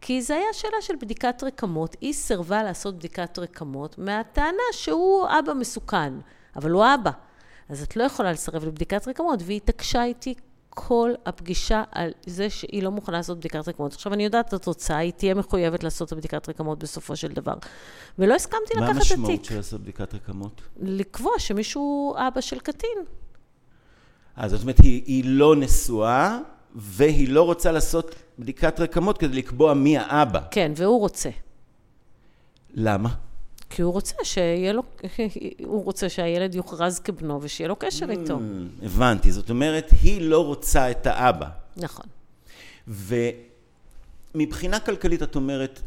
[0.00, 1.96] כי זה היה שאלה של בדיקת רקמות.
[2.00, 6.12] היא סירבה לעשות בדיקת רקמות מהטענה שהוא אבא מסוכן,
[6.56, 7.10] אבל הוא אבא.
[7.70, 10.34] אז את לא יכולה לסרב לבדיקת רקמות, והיא התעקשה איתי
[10.70, 13.92] כל הפגישה על זה שהיא לא מוכנה לעשות בדיקת רקמות.
[13.92, 17.54] עכשיו, אני יודעת את התוצאה, היא תהיה מחויבת לעשות את הבדיקת רקמות בסופו של דבר.
[18.18, 19.18] ולא הסכמתי לקחת את התיק.
[19.18, 20.60] מה המשמעות של לעשות בדיקת רקמות?
[20.76, 22.98] לקבוע שמישהו אבא של קטין.
[24.38, 26.38] אה, זאת אומרת, היא, היא לא נשואה,
[26.74, 30.40] והיא לא רוצה לעשות בדיקת רקמות כדי לקבוע מי האבא.
[30.50, 31.30] כן, והוא רוצה.
[32.74, 33.29] למה?
[33.70, 34.82] כי הוא רוצה שיהיה לו,
[35.66, 38.38] הוא רוצה שהילד יוכרז כבנו ושיהיה לו קשר mm, איתו.
[38.82, 41.48] הבנתי, זאת אומרת, היא לא רוצה את האבא.
[41.76, 42.06] נכון.
[44.34, 45.82] ומבחינה כלכלית את אומרת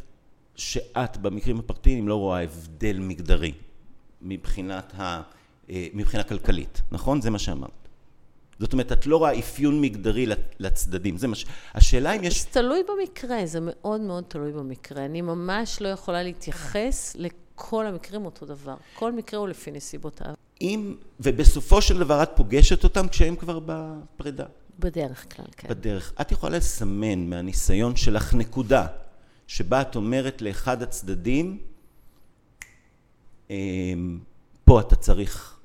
[0.56, 3.54] שאת במקרים הפרטיים לא רואה הבדל מגדרי
[4.22, 5.22] מבחינת ה...
[5.69, 7.22] אה, מבחינה כלכלית, נכון?
[7.22, 7.72] זה מה שאמרת.
[8.60, 10.26] זאת אומרת, את לא רואה אפיון מגדרי
[10.60, 11.17] לצדדים.
[11.17, 11.46] זה מה ש...
[11.74, 12.41] השאלה אם יש...
[12.41, 15.06] זה תלוי במקרה, זה מאוד מאוד תלוי במקרה.
[15.06, 17.15] אני ממש לא יכולה להתייחס
[17.69, 18.76] כל המקרים אותו דבר.
[18.93, 20.34] כל מקרה הוא לפי נסיבותיו.
[20.62, 24.45] אם, ובסופו של דבר את פוגשת אותם כשהם כבר בפרידה.
[24.80, 25.67] בדרך כלל, כן.
[25.67, 26.13] בדרך.
[26.21, 28.88] את יכולה לסמן מהניסיון שלך נקודה
[29.47, 31.58] שבה את אומרת לאחד הצדדים,
[33.49, 34.19] אמ,
[34.65, 35.60] פה אתה צריך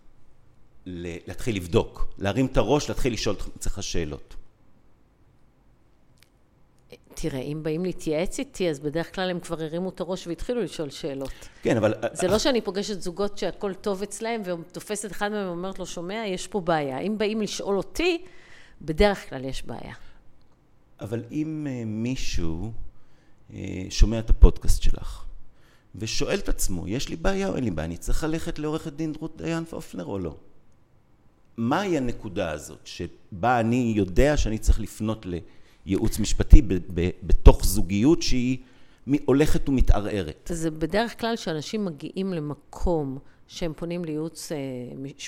[0.86, 4.36] להתחיל לבדוק, להרים את הראש, להתחיל לשאול את עצמך שאלות.
[7.20, 10.90] תראה, אם באים להתייעץ איתי, אז בדרך כלל הם כבר הרימו את הראש והתחילו לשאול
[10.90, 11.48] שאלות.
[11.62, 11.94] כן, אבל...
[12.12, 16.46] זה לא שאני פוגשת זוגות שהכל טוב אצלהם, ותופסת אחד מהם ואומרת לו, שומע, יש
[16.46, 16.98] פה בעיה.
[16.98, 18.22] אם באים לשאול אותי,
[18.82, 19.94] בדרך כלל יש בעיה.
[21.00, 22.72] אבל אם uh, מישהו
[23.50, 23.54] uh,
[23.90, 25.24] שומע את הפודקאסט שלך,
[25.94, 29.12] ושואל את עצמו, יש לי בעיה או אין לי בעיה, אני צריך ללכת לעורכת דין
[29.20, 30.36] רות דיין פופנר או לא?
[31.56, 35.34] מהי הנקודה הזאת, שבה אני יודע שאני צריך לפנות ל...
[35.88, 38.58] ייעוץ משפטי ב, ב, בתוך זוגיות שהיא
[39.24, 40.50] הולכת ומתערערת.
[40.54, 44.56] זה בדרך כלל שאנשים מגיעים למקום שהם פונים לייעוץ אה,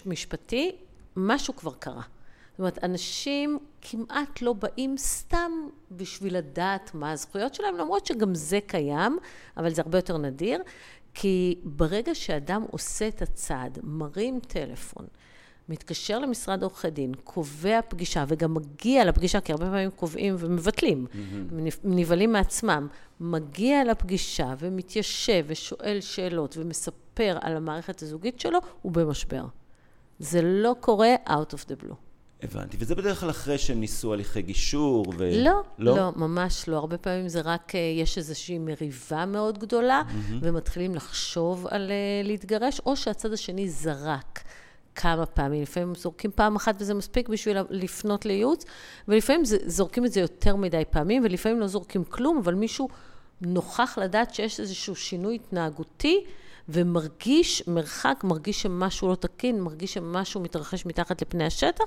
[0.06, 0.72] משפטי,
[1.16, 2.02] משהו כבר קרה.
[2.50, 5.50] זאת אומרת, אנשים כמעט לא באים סתם
[5.90, 9.18] בשביל לדעת מה הזכויות שלהם, למרות שגם זה קיים,
[9.56, 10.62] אבל זה הרבה יותר נדיר,
[11.14, 15.06] כי ברגע שאדם עושה את הצעד, מרים טלפון,
[15.70, 21.78] מתקשר למשרד עורכי דין, קובע פגישה, וגם מגיע לפגישה, כי הרבה פעמים קובעים ומבטלים, mm-hmm.
[21.84, 22.88] נבהלים מעצמם,
[23.20, 29.44] מגיע לפגישה ומתיישב ושואל שאלות ומספר על המערכת הזוגית שלו, הוא במשבר.
[30.18, 31.94] זה לא קורה out of the blue.
[32.42, 35.30] הבנתי, וזה בדרך כלל אחרי שהם ניסו הליכי גישור ו...
[35.32, 36.76] לא, לא, לא, ממש לא.
[36.76, 40.34] הרבה פעמים זה רק, אה, יש איזושהי מריבה מאוד גדולה, mm-hmm.
[40.42, 44.42] ומתחילים לחשוב על אה, להתגרש, או שהצד השני זרק.
[44.94, 48.64] כמה פעמים, לפעמים זורקים פעם אחת וזה מספיק בשביל לפנות לייעוץ,
[49.08, 52.88] ולפעמים זה, זורקים את זה יותר מדי פעמים, ולפעמים לא זורקים כלום, אבל מישהו
[53.40, 56.24] נוכח לדעת שיש איזשהו שינוי התנהגותי,
[56.68, 61.84] ומרגיש מרחק, מרגיש שמשהו לא תקין, מרגיש שמשהו מתרחש מתחת לפני השטח,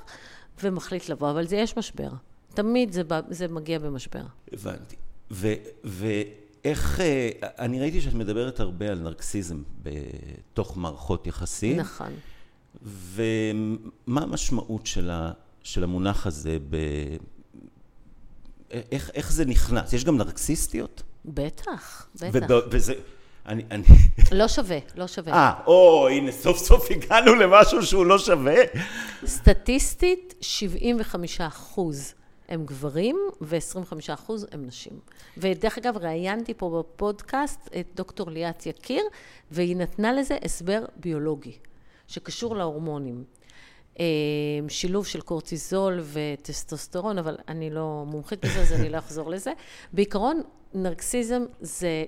[0.64, 2.10] ומחליט לבוא, אבל זה יש משבר.
[2.54, 4.24] תמיד זה, זה מגיע במשבר.
[4.54, 4.96] הבנתי.
[5.32, 11.78] ו, ואיך, אה, אני ראיתי שאת מדברת הרבה על נרקסיזם בתוך מערכות יחסים.
[11.78, 12.14] נכון.
[12.82, 15.32] ומה המשמעות של, ה,
[15.64, 16.78] של המונח הזה ב...
[18.92, 19.94] איך, איך זה נכנס?
[19.94, 21.04] יש גם נרקסיסטיות?
[21.26, 22.48] בטח, בטח.
[22.50, 22.94] וב, וזה...
[23.46, 23.84] אני, אני...
[24.32, 25.34] לא שווה, לא שווה.
[25.34, 28.56] אה, או, הנה, סוף סוף הגענו למשהו שהוא לא שווה.
[29.26, 32.14] סטטיסטית, 75 אחוז
[32.50, 34.94] הם גברים ו-25 אחוז הם נשים.
[35.38, 39.04] ודרך אגב, ראיינתי פה בפודקאסט את דוקטור ליאת יקיר,
[39.52, 41.58] והיא נתנה לזה הסבר ביולוגי,
[42.14, 43.24] שקשור להורמונים.
[44.00, 44.06] אה,
[44.70, 49.52] שילוב של קורטיזול וטסטוסטרון, אבל אני לא מומחית בזה, אז אני לא אחזור לזה.
[49.94, 50.42] בעיקרון,
[50.74, 52.06] נרקסיזם זה,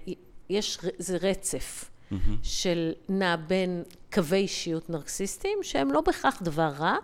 [0.50, 1.90] יש, זה רצף.
[2.12, 2.16] Mm-hmm.
[2.44, 6.96] של נע בין קווי אישיות נרקסיסטיים, שהם לא בהכרח דבר רע,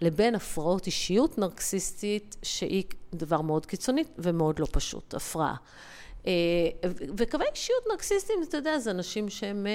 [0.00, 2.84] לבין הפרעות אישיות נרקסיסטית, שהיא
[3.14, 5.54] דבר מאוד קיצוני ומאוד לא פשוט, הפרעה.
[6.26, 6.32] אה,
[7.16, 9.66] וקווי אישיות נרקסיסטיים, אתה יודע, זה אנשים שהם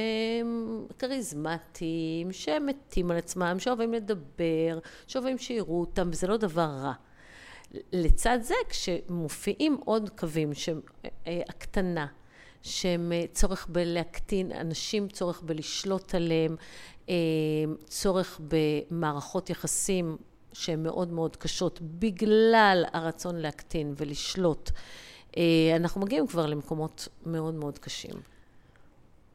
[1.00, 6.94] כריזמטיים, שהם מתים על עצמם, שאוהבים לדבר, שאוהבים שיראו אותם, וזה לא דבר רע.
[7.94, 12.08] לצד זה, כשמופיעים עוד קווים, שהקטנה, אה,
[12.62, 16.56] שהם אה, צורך בלהקטין אנשים, צורך בלשלוט עליהם,
[17.88, 20.18] צורך במערכות יחסים
[20.54, 24.72] שהן מאוד מאוד קשות, בגלל הרצון להקטין ולשלוט.
[25.38, 28.15] אה, אנחנו מגיעים כבר למקומות מאוד מאוד קשים.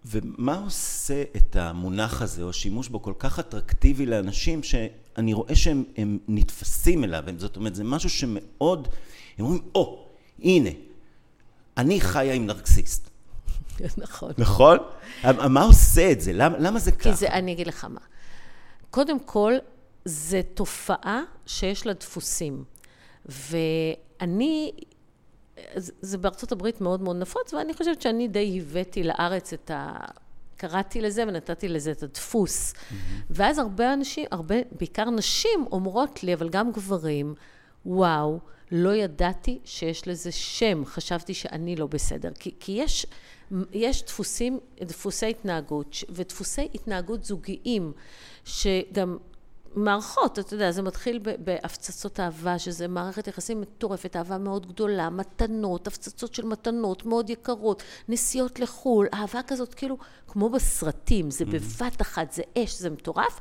[0.05, 5.85] ומה עושה את המונח הזה, או השימוש בו, כל כך אטרקטיבי לאנשים, שאני רואה שהם
[6.29, 8.89] נתפסים אליו, זאת אומרת, זה משהו שמאוד,
[9.39, 10.71] הם אומרים, או, oh, הנה,
[11.77, 13.11] אני חיה עם נרקסיסט.
[13.97, 14.33] נכון.
[14.39, 14.79] נכון?
[15.51, 16.33] מה עושה את זה?
[16.33, 17.11] למה, למה זה ככה?
[17.11, 18.01] כי זה, אני אגיד לך מה.
[18.91, 19.53] קודם כל,
[20.05, 22.65] זה תופעה שיש לה דפוסים.
[23.27, 24.73] ואני
[25.77, 29.97] זה בארצות הברית מאוד מאוד נפוץ, ואני חושבת שאני די הבאתי לארץ את ה...
[30.57, 32.73] קראתי לזה ונתתי לזה את הדפוס.
[32.73, 32.95] Mm-hmm.
[33.31, 37.35] ואז הרבה אנשים, הרבה, בעיקר נשים, אומרות לי, אבל גם גברים,
[37.87, 38.39] וואו,
[38.73, 42.31] לא ידעתי שיש לזה שם, חשבתי שאני לא בסדר.
[42.39, 43.07] כי, כי יש,
[43.73, 47.93] יש דפוסים, דפוסי התנהגות ודפוסי התנהגות זוגיים,
[48.45, 49.17] שגם
[49.75, 55.87] מערכות, אתה יודע, זה מתחיל בהפצצות אהבה, שזה מערכת יחסים מטורפת, אהבה מאוד גדולה, מתנות,
[55.87, 61.81] הפצצות של מתנות מאוד יקרות, נסיעות לחו"ל, אהבה כזאת כאילו, כמו בסרטים, זה אמ-הממ.
[61.81, 63.41] בבת אחת, זה אש, זה מטורף,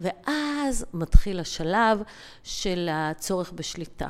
[0.00, 2.02] ואז מתחיל השלב
[2.42, 4.08] של הצורך בשליטה.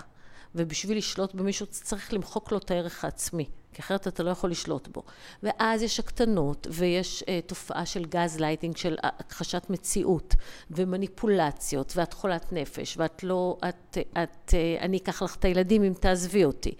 [0.55, 3.49] ובשביל לשלוט במישהו צריך למחוק לו את הערך העצמי.
[3.79, 5.03] כי אחרת אתה לא יכול לשלוט בו.
[5.43, 10.35] ואז יש הקטנות, ויש אה, תופעה של גז לייטינג, של הכחשת מציאות,
[10.71, 15.93] ומניפולציות, ואת חולת נפש, ואת לא, את, את, אה, אני אקח לך את הילדים אם
[16.01, 16.75] תעזבי אותי.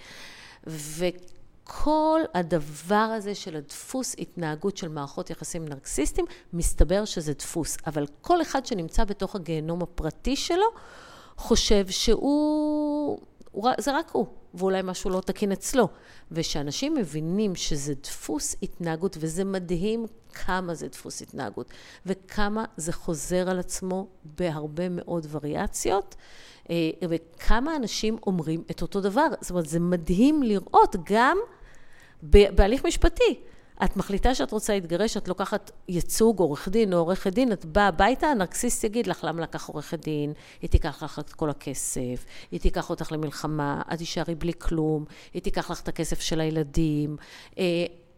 [0.67, 7.77] וכל הדבר הזה של הדפוס התנהגות של מערכות יחסים נרקסיסטיים, מסתבר שזה דפוס.
[7.87, 10.67] אבל כל אחד שנמצא בתוך הגיהנום הפרטי שלו,
[11.37, 13.19] חושב שהוא...
[13.79, 15.89] זה רק הוא, ואולי משהו לא תקין אצלו.
[16.33, 21.71] ושאנשים מבינים שזה דפוס התנהגות, וזה מדהים כמה זה דפוס התנהגות,
[22.07, 26.15] וכמה זה חוזר על עצמו בהרבה מאוד וריאציות,
[26.71, 26.77] אה,
[27.09, 29.27] וכמה אנשים אומרים את אותו דבר.
[29.41, 31.39] זאת אומרת, זה מדהים לראות גם
[32.23, 33.41] בהליך משפטי.
[33.85, 37.89] את מחליטה שאת רוצה להתגרש, את לוקחת ייצוג, עורך דין או עורכת דין, את באה
[37.89, 42.61] הביתה, הנרקסיסט יגיד לך למה לקח עורכת דין, היא תיקח לך את כל הכסף, היא
[42.61, 47.17] תיקח אותך למלחמה, את תישארי בלי כלום, היא תיקח לך את הכסף של הילדים.
[47.59, 47.65] אה,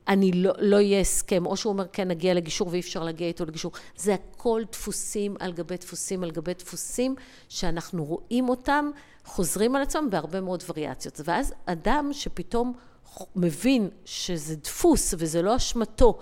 [0.08, 3.44] אני לא, לא יהיה הסכם, או שהוא אומר כן נגיע לגישור ואי אפשר להגיע איתו
[3.44, 3.72] לגישור.
[3.96, 7.14] זה הכל דפוסים על גבי דפוסים על גבי דפוסים
[7.48, 8.90] שאנחנו רואים אותם
[9.24, 11.20] חוזרים על עצמם בהרבה מאוד וריאציות.
[11.24, 12.72] ואז אדם שפתאום
[13.36, 16.18] מבין שזה דפוס וזה לא אשמתו,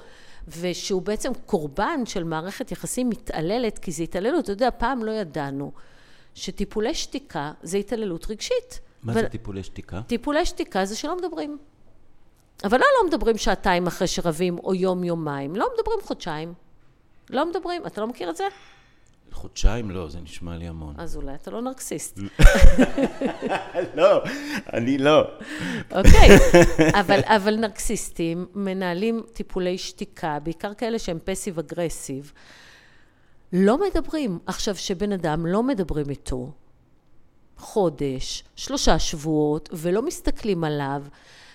[0.61, 5.73] ושהוא בעצם קורבן של מערכת יחסים מתעללת, כי זה התעללות, אתה יודע, פעם לא ידענו
[6.35, 8.81] שטיפולי שתיקה זה התעללות רגשית.
[9.03, 9.15] מה ו...
[9.15, 10.01] זה טיפולי שתיקה?
[10.07, 11.59] טיפולי שתיקה זה שלא מדברים.
[12.65, 15.57] אבל לא, לא מדברים שעתיים אחרי שרבים, או יום-יומיים.
[15.57, 16.55] לא מדברים חודשיים.
[17.31, 17.87] לא מדברים.
[17.87, 18.45] אתה לא מכיר את זה?
[19.33, 20.95] חודשיים לא, זה נשמע לי המון.
[20.99, 22.19] אז אולי אתה לא נרקסיסט.
[23.99, 24.23] לא,
[24.73, 25.23] אני לא.
[25.91, 26.29] אוקיי,
[27.01, 32.33] אבל, אבל נרקסיסטים מנהלים טיפולי שתיקה, בעיקר כאלה שהם פסיב אגרסיב,
[33.53, 34.39] לא מדברים.
[34.47, 36.53] עכשיו, שבן אדם לא מדברים איתו
[37.59, 41.03] חודש, שלושה שבועות, ולא מסתכלים עליו,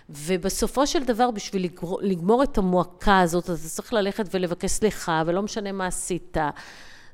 [0.10, 1.70] ובסופו של דבר, בשביל
[2.02, 6.38] לגמור, את המועקה הזאת, אתה צריך ללכת ולבקש סליחה, ולא משנה מה עשית.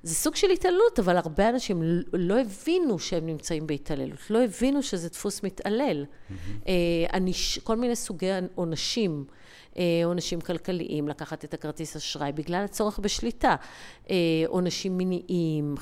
[0.04, 1.82] זה סוג של התעללות, אבל הרבה אנשים
[2.14, 6.06] לא הבינו שהם נמצאים בהתעללות, לא הבינו שזה דפוס מתעלל.
[6.06, 6.70] Mm-hmm.
[7.64, 9.26] כל מיני סוגי עונשים.
[9.78, 13.56] אה, עונשים כלכליים, לקחת את הכרטיס אשראי בגלל הצורך בשליטה,
[14.10, 14.16] אה,
[14.48, 15.76] עונשים מיניים,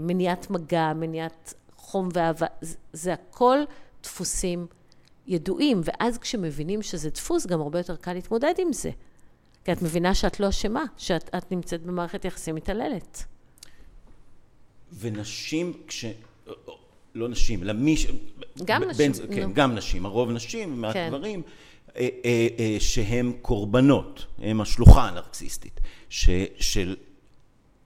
[0.00, 2.46] מניעת מגע, מניעת חום ואהבה,
[2.92, 3.58] זה הכל
[4.02, 4.66] דפוסים
[5.26, 8.90] ידועים, ואז כשמבינים שזה דפוס, גם הרבה יותר קל להתמודד עם זה.
[9.64, 13.24] כי את מבינה שאת לא אשמה, שאת נמצאת במערכת יחסים מתעללת.
[14.98, 16.04] ונשים, כש...
[17.14, 18.06] לא נשים, אלא מי ש...
[18.64, 19.12] גם נשים.
[19.34, 19.54] כן, נו.
[19.54, 21.08] גם נשים, הרוב נשים, מעט כן.
[21.08, 21.42] גברים,
[21.96, 26.96] אה, אה, אה, שהם קורבנות, הם השלוחה הנרקסיסטית, ש, של...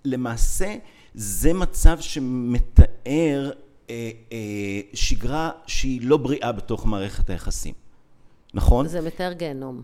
[0.04, 0.76] למעשה
[1.14, 3.50] זה מצב שמתאר
[3.90, 7.74] אה, אה, שגרה שהיא לא בריאה בתוך מערכת היחסים,
[8.54, 8.88] נכון?
[8.88, 9.82] זה מתאר גיהנום.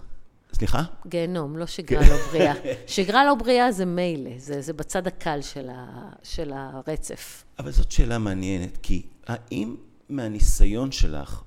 [0.55, 0.82] סליחה?
[1.07, 2.55] גיהנום, לא שגרה לא בריאה.
[2.86, 7.44] שגרה לא בריאה זה מילא, זה, זה בצד הקל של, ה, של הרצף.
[7.59, 9.76] אבל זאת שאלה מעניינת, כי האם
[10.09, 11.42] מהניסיון שלך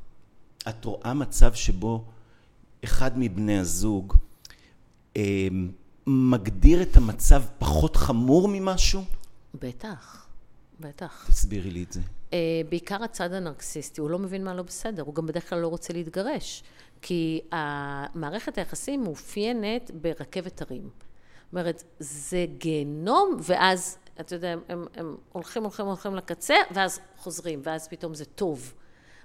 [0.69, 2.05] את רואה מצב שבו
[2.83, 4.15] אחד מבני הזוג
[5.17, 5.47] אה,
[6.07, 9.03] מגדיר את המצב פחות חמור ממשהו?
[9.61, 10.27] בטח,
[10.79, 11.25] בטח.
[11.29, 12.01] תסבירי לי את זה.
[12.33, 15.67] אה, בעיקר הצד הנרקסיסטי, הוא לא מבין מה לא בסדר, הוא גם בדרך כלל לא
[15.67, 16.63] רוצה להתגרש.
[17.05, 17.41] כי
[18.15, 20.81] מערכת היחסים מאופיינת ברכבת הרים.
[20.81, 26.99] זאת אומרת, זה גיהנום, ואז, אתה יודע, הם, הם, הם הולכים, הולכים, הולכים לקצה, ואז
[27.17, 28.73] חוזרים, ואז פתאום זה טוב.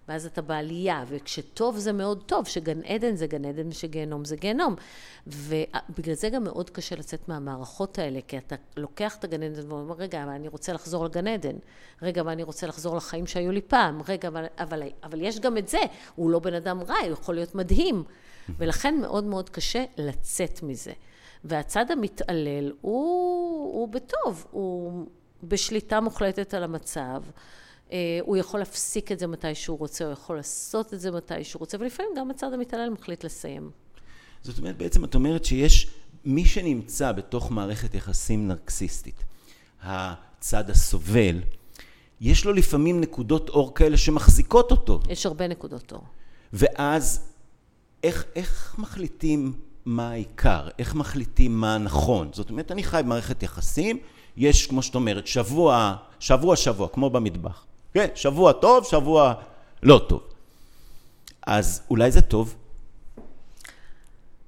[0.08, 4.74] ואז אתה בעלייה, וכשטוב זה מאוד טוב, שגן עדן זה גן עדן ושגיהנום זה גיהנום.
[5.26, 9.94] ובגלל זה גם מאוד קשה לצאת מהמערכות האלה, כי אתה לוקח את הגן עדן ואומר,
[9.94, 11.56] רגע, אבל אני רוצה לחזור לגן עדן,
[12.02, 15.58] רגע, אבל אני רוצה לחזור לחיים שהיו לי פעם, רגע, אבל, אבל, אבל יש גם
[15.58, 15.78] את זה,
[16.14, 18.04] הוא לא בן אדם רע, הוא יכול להיות מדהים.
[18.58, 20.92] ולכן מאוד מאוד קשה לצאת מזה.
[21.44, 25.06] והצד המתעלל הוא, הוא בטוב, הוא
[25.42, 27.22] בשליטה מוחלטת על המצב.
[27.92, 31.44] אה, הוא יכול להפסיק את זה מתי שהוא רוצה, הוא יכול לעשות את זה מתי
[31.44, 33.70] שהוא רוצה, ולפעמים גם הצד המתעלל מחליט לסיים.
[34.42, 35.90] זאת אומרת, בעצם את אומרת שיש
[36.24, 39.24] מי שנמצא בתוך מערכת יחסים נרקסיסטית,
[39.82, 41.40] הצד הסובל,
[42.20, 45.00] יש לו לפעמים נקודות אור כאלה שמחזיקות אותו.
[45.08, 46.02] יש הרבה נקודות אור.
[46.52, 47.32] ואז
[48.02, 49.52] איך, איך מחליטים
[49.84, 50.68] מה העיקר?
[50.78, 52.30] איך מחליטים מה הנכון?
[52.32, 53.98] זאת אומרת, אני חי במערכת יחסים,
[54.36, 57.64] יש, כמו שאת אומרת, שבוע, שבוע, שבוע, כמו במטבח.
[57.94, 59.34] כן, שבוע טוב, שבוע
[59.82, 60.22] לא טוב.
[61.46, 62.54] אז אולי זה טוב?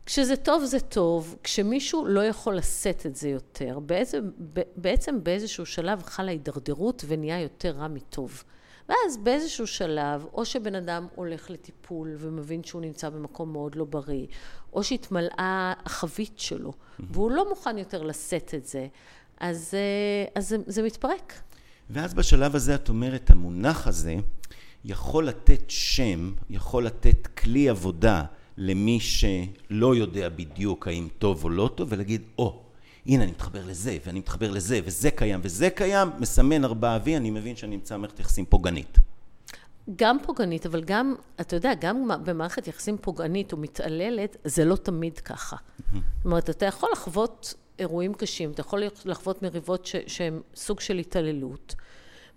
[0.07, 4.31] כשזה טוב זה טוב, כשמישהו לא יכול לשאת את זה יותר, בעצם,
[4.77, 8.45] בעצם באיזשהו שלב חלה הידרדרות ונהיה יותר רע מטוב.
[8.89, 14.27] ואז באיזשהו שלב, או שבן אדם הולך לטיפול ומבין שהוא נמצא במקום מאוד לא בריא,
[14.73, 18.87] או שהתמלאה החבית שלו, והוא לא מוכן יותר לשאת את זה,
[19.41, 21.33] אז, אה, אז זה, זה מתפרק.
[21.93, 24.17] ואז בשלב הזה את אומרת, המונח הזה
[24.85, 28.25] יכול לתת שם, יכול לתת כלי עבודה
[28.57, 32.71] למי שלא יודע בדיוק האם טוב או לא טוב, ולהגיד, או, oh,
[33.07, 37.31] הנה אני מתחבר לזה, ואני מתחבר לזה, וזה קיים וזה קיים, מסמן ארבעה וי, אני
[37.31, 38.99] מבין שאני נמצא במערכת יחסים פוגענית.
[39.97, 45.57] גם פוגענית, אבל גם, אתה יודע, גם במערכת יחסים פוגענית ומתעללת, זה לא תמיד ככה.
[45.93, 51.75] זאת אומרת, אתה יכול לחוות אירועים קשים, אתה יכול לחוות מריבות שהן סוג של התעללות,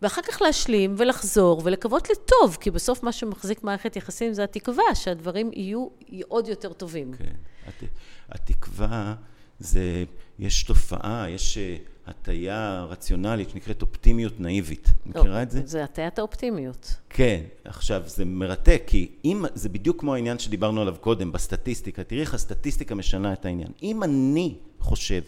[0.01, 5.51] ואחר כך להשלים ולחזור ולקוות לטוב, כי בסוף מה שמחזיק מערכת יחסים זה התקווה, שהדברים
[5.53, 5.87] יהיו
[6.27, 7.13] עוד יותר טובים.
[7.13, 7.33] כן,
[7.67, 7.83] הת,
[8.29, 9.15] התקווה
[9.59, 10.03] זה,
[10.39, 11.77] יש תופעה, יש אה,
[12.07, 14.87] הטיה רציונלית שנקראת אופטימיות נאיבית.
[15.05, 15.61] מכירה את זה?
[15.65, 16.95] זה הטיית האופטימיות.
[17.09, 22.21] כן, עכשיו זה מרתק, כי אם, זה בדיוק כמו העניין שדיברנו עליו קודם, בסטטיסטיקה, תראי
[22.21, 23.71] איך הסטטיסטיקה משנה את העניין.
[23.83, 25.21] אם אני חושב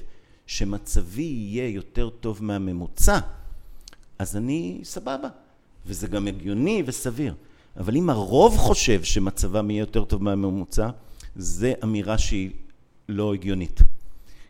[0.48, 3.20] שמצבי יהיה יותר טוב מהממוצע,
[4.20, 5.30] אז אני סבבה,
[5.86, 7.34] וזה גם הגיוני וסביר.
[7.78, 10.90] אבל אם הרוב חושב שמצבם יהיה יותר טוב מהממוצע,
[11.36, 12.52] זה אמירה שהיא
[13.10, 13.82] לא הגיונית.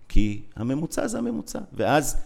[0.09, 1.59] כי הממוצע זה הממוצע.
[1.73, 2.17] ואז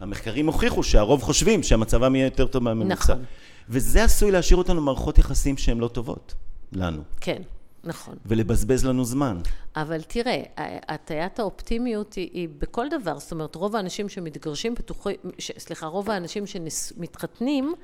[0.00, 2.94] המחקרים הוכיחו שהרוב חושבים שהמצבם יהיה יותר טוב מהממוצע.
[2.94, 3.24] נכון.
[3.68, 6.34] וזה עשוי להשאיר אותנו מערכות יחסים שהן לא טובות
[6.72, 7.02] לנו.
[7.20, 7.42] כן.
[7.86, 8.14] נכון.
[8.26, 9.40] ולבזבז לנו זמן.
[9.76, 10.42] אבל תראה,
[10.88, 15.14] הטיית האופטימיות היא, היא בכל דבר, זאת אומרת, רוב האנשים שמתגרשים בטוחי,
[15.58, 17.74] סליחה, רוב האנשים שמתחתנים,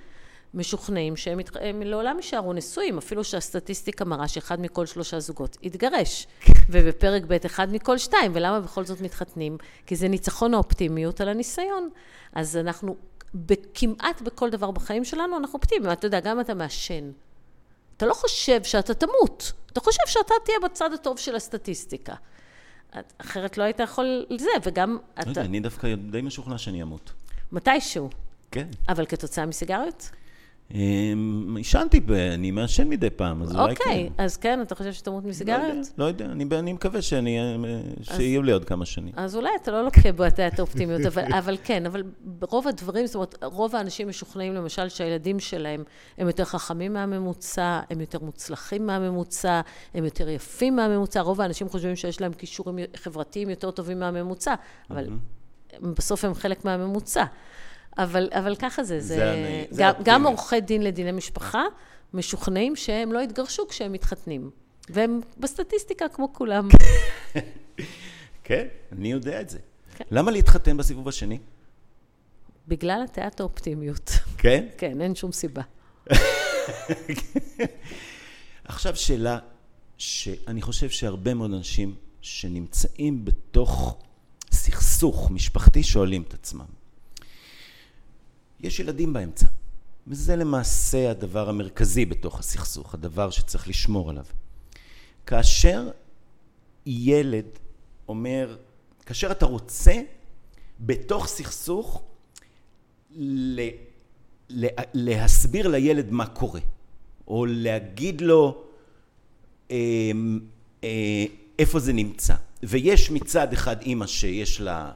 [0.55, 1.51] משוכנעים שהם מת...
[1.85, 6.27] לעולם יישארו נשואים, אפילו שהסטטיסטיקה מראה שאחד מכל שלושה זוגות יתגרש.
[6.71, 9.57] ובפרק ב' אחד מכל שתיים, ולמה בכל זאת מתחתנים?
[9.87, 11.89] כי זה ניצחון האופטימיות על הניסיון.
[12.33, 12.97] אז אנחנו,
[13.75, 15.93] כמעט בכל דבר בחיים שלנו, אנחנו אופטימיים.
[15.93, 17.11] אתה יודע, גם אתה מעשן.
[18.03, 22.15] אתה לא חושב שאתה תמות, אתה חושב שאתה תהיה בצד הטוב של הסטטיסטיקה.
[23.19, 25.25] אחרת לא היית יכול לזה, וגם אתה...
[25.25, 27.13] לא יודע, אני דווקא די משוכנע שאני אמות.
[27.53, 28.11] מתישהו.
[28.51, 28.69] כן.
[28.89, 30.11] אבל כתוצאה מסיגריות?
[30.75, 32.01] אמ, עישנתי,
[32.35, 33.85] אני מעשן מדי פעם, אז אולי כן.
[33.85, 35.87] אוקיי, אז כן, אתה חושב שתמות לא מסיגריות?
[35.99, 37.01] לא יודע, אני, אני מקווה אה,
[38.03, 39.13] שיהיו לי עוד כמה שנים.
[39.17, 43.15] אז אולי אתה לא לוקח בו את האופטימיות, אבל, אבל כן, אבל ברוב הדברים, זאת
[43.15, 45.85] אומרת, רוב האנשים משוכנעים למשל שהילדים שלהם
[46.19, 49.61] הם יותר חכמים מהממוצע, הם יותר מוצלחים מהממוצע,
[49.95, 54.55] הם יותר יפים מהממוצע, רוב האנשים חושבים שיש להם כישורים חברתיים יותר טובים מהממוצע,
[54.91, 55.07] אבל
[55.81, 57.25] בסוף הם חלק מהממוצע.
[57.99, 59.93] אבל, אבל ככה זה, זה, זה אני- זה גם.
[60.05, 61.63] גם עורכי דין לדיני משפחה
[62.15, 64.51] משוכנעים שהם לא יתגרשו כשהם מתחתנים.
[64.91, 66.69] והם בסטטיסטיקה כמו כולם.
[68.45, 69.59] כן, אני יודע את זה.
[69.97, 70.05] כן.
[70.11, 71.39] למה להתחתן בסיבוב השני?
[72.69, 74.11] בגלל הטיית האופטימיות.
[74.39, 74.67] כן?
[74.79, 75.63] כן, אין שום סיבה.
[78.65, 79.39] עכשיו שאלה
[79.99, 83.99] שאני חושב שהרבה מאוד אנשים שנמצאים בתוך
[84.53, 86.65] סכסוך משפחתי שואלים את עצמם.
[88.63, 89.47] יש ילדים באמצע,
[90.07, 94.25] וזה למעשה הדבר המרכזי בתוך הסכסוך, הדבר שצריך לשמור עליו.
[95.27, 95.91] כאשר
[96.87, 97.47] ילד
[98.09, 98.57] אומר,
[99.07, 99.93] כאשר אתה רוצה
[100.81, 102.03] בתוך סכסוך
[104.95, 106.61] להסביר לילד מה קורה,
[107.29, 108.65] או להגיד לו
[109.71, 109.77] אה,
[110.85, 111.25] אה,
[111.59, 112.35] איפה זה נמצא.
[112.63, 114.93] ויש מצד אחד אימא שיש לה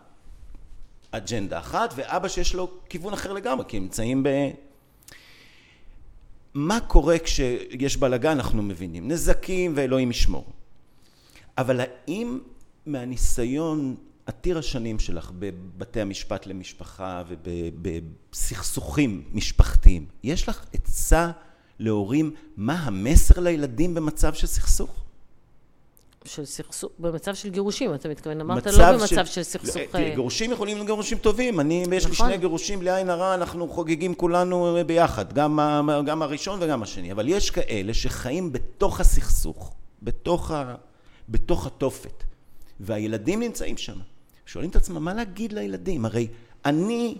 [1.10, 4.28] אג'נדה אחת, ואבא שיש לו כיוון אחר לגמרי, כי הם נמצאים ב...
[6.54, 10.44] מה קורה כשיש בלאגן אנחנו מבינים, נזקים ואלוהים ישמור.
[11.58, 12.38] אבל האם
[12.86, 13.96] מהניסיון
[14.26, 17.22] עתיר השנים שלך בבתי המשפט למשפחה
[17.72, 21.30] ובסכסוכים משפחתיים, יש לך עצה
[21.78, 25.05] להורים מה המסר לילדים במצב של סכסוך?
[26.26, 29.76] של סכסוך, במצב של גירושים, אתה מתכוון, אמרת לא במצב של סכסוך...
[29.76, 31.60] לא, אה, גירושים יכולים להיות גירושים טובים.
[31.60, 32.28] אני, יש לי נכון.
[32.28, 37.12] שני גירושים בלי עין הרע, אנחנו חוגגים כולנו ביחד, גם, ה- גם הראשון וגם השני.
[37.12, 40.74] אבל יש כאלה שחיים בתוך הסכסוך, בתוך, ה,
[41.28, 42.24] בתוך התופת,
[42.80, 43.96] והילדים נמצאים שם.
[44.46, 46.04] שואלים את עצמם, מה להגיד לילדים?
[46.04, 46.26] הרי
[46.64, 47.18] אני,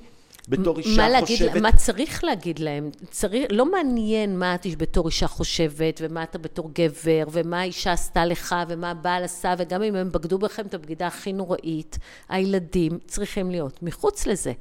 [0.49, 1.63] בתור אישה מה להגיד, חושבת...
[1.63, 2.91] מה צריך להגיד להם?
[3.11, 8.25] צריך, לא מעניין מה את בתור אישה חושבת, ומה אתה בתור גבר, ומה האישה עשתה
[8.25, 13.51] לך, ומה הבעל עשה, וגם אם הם בגדו בכם את הבגידה הכי נוראית, הילדים צריכים
[13.51, 14.53] להיות מחוץ לזה.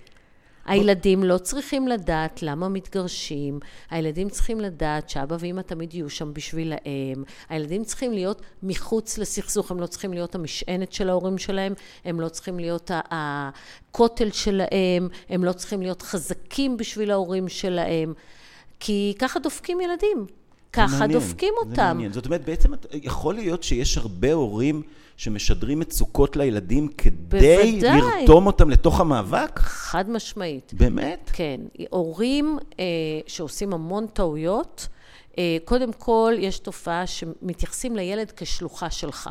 [0.66, 3.59] הילדים לא צריכים לדעת למה מתגרשים,
[3.89, 9.80] הילדים צריכים לדעת שאבא ואמא תמיד יהיו שם בשבילהם, הילדים צריכים להיות מחוץ לסכסוך, הם
[9.80, 11.74] לא צריכים להיות המשענת של ההורים שלהם,
[12.05, 18.13] הם לא צריכים להיות הכותל שלהם, הם לא צריכים להיות חזקים בשביל ההורים שלהם,
[18.80, 20.26] כי ככה דופקים ילדים,
[20.74, 21.82] ככה מעניין, דופקים זה אותם.
[21.82, 22.13] מעניין.
[22.13, 24.82] זאת אומרת, בעצם יכול להיות שיש הרבה הורים
[25.18, 27.82] שמשדרים מצוקות לילדים כדי בוודאי.
[27.82, 29.59] לרתום אותם לתוך המאבק?
[29.59, 30.74] חד משמעית.
[30.74, 31.30] באמת?
[31.34, 32.86] כן, הורים אה,
[33.28, 34.88] שעושים המון טעויות,
[35.38, 39.30] אה, קודם כל יש תופעה שמתייחסים לילד כשלוחה שלך.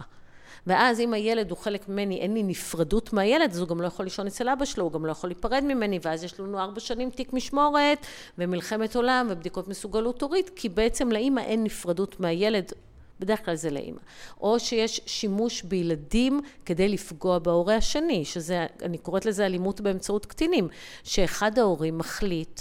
[0.67, 4.07] ואז אם הילד הוא חלק ממני, אין לי נפרדות מהילד, אז הוא גם לא יכול
[4.07, 7.11] לישון אצל אבא שלו, הוא גם לא יכול להיפרד ממני, ואז יש לנו ארבע שנים
[7.11, 8.07] תיק משמורת,
[8.39, 12.73] ומלחמת עולם, ובדיקות מסוגלות הורית, כי בעצם לאימא אין נפרדות מהילד,
[13.21, 13.99] בדרך כלל זה לאימא.
[14.41, 20.69] או שיש שימוש בילדים כדי לפגוע בהורה השני, שזה, אני קוראת לזה אלימות באמצעות קטינים,
[21.05, 22.61] שאחד ההורים מחליט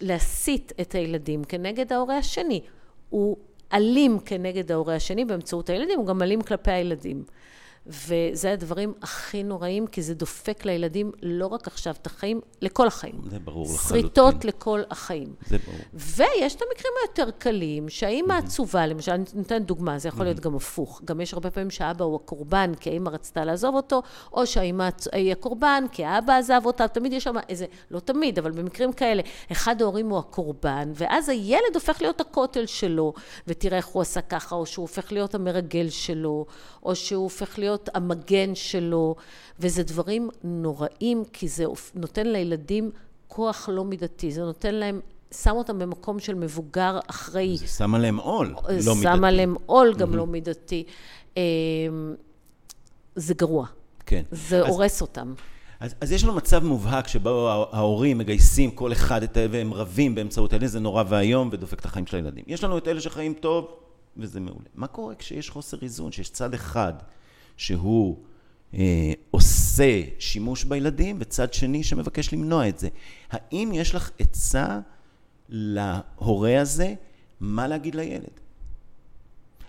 [0.00, 2.60] להסית את הילדים כנגד ההורה השני.
[3.10, 3.36] הוא
[3.72, 7.24] אלים כנגד ההורה השני באמצעות הילדים, הוא גם אלים כלפי הילדים.
[7.86, 13.14] וזה הדברים הכי נוראים, כי זה דופק לילדים לא רק עכשיו את החיים, לכל החיים.
[13.30, 13.88] זה ברור לחלוטין.
[13.88, 15.34] שריטות לכל החיים.
[15.46, 15.78] זה ברור.
[15.94, 20.56] ויש את המקרים היותר קלים, שהאימא עצובה, למשל, אני נותנת דוגמה, זה יכול להיות גם
[20.56, 21.02] הפוך.
[21.04, 24.02] גם יש הרבה פעמים שהאבא הוא הקורבן, כי האימא רצתה לעזוב אותו,
[24.32, 28.50] או שהאימא היא הקורבן, כי האבא עזב אותה, תמיד יש שם איזה, לא תמיד, אבל
[28.50, 29.22] במקרים כאלה,
[29.52, 33.12] אחד ההורים הוא הקורבן, ואז הילד הופך להיות הכותל שלו,
[33.46, 36.46] ותראה איך הוא עשה ככה, או שהוא הופך להיות המרגל שלו,
[36.82, 39.14] או שהוא הופך להיות המגן שלו,
[39.60, 41.64] וזה דברים נוראים, כי זה
[41.94, 42.90] נותן לילדים
[43.28, 45.00] כוח לא מידתי, זה נותן להם,
[45.42, 47.56] שם אותם במקום של מבוגר אחראי.
[47.56, 49.02] זה שם עליהם עול, לא מידתי.
[49.02, 50.84] שם עליהם עול גם לא מידתי.
[51.36, 51.40] אמ,
[53.16, 53.66] זה גרוע.
[54.06, 54.22] כן.
[54.30, 55.34] זה אז- הורס אותם.
[55.80, 59.40] אז, אז יש לנו מצב מובהק שבו הה- ההורים מגייסים כל אחד את ה...
[59.50, 62.44] והם רבים באמצעות אלה, זה נורא ואיום ודופק את החיים של הילדים.
[62.46, 63.66] יש לנו את אלה שחיים טוב,
[64.16, 64.64] וזה מעולה.
[64.74, 66.92] מה קורה כשיש חוסר איזון, שיש צד אחד
[67.62, 68.16] שהוא
[68.74, 72.88] אה, עושה שימוש בילדים, וצד שני שמבקש למנוע את זה?
[73.30, 74.80] האם יש לך עצה
[75.48, 76.94] להורה הזה
[77.40, 78.40] מה להגיד לילד?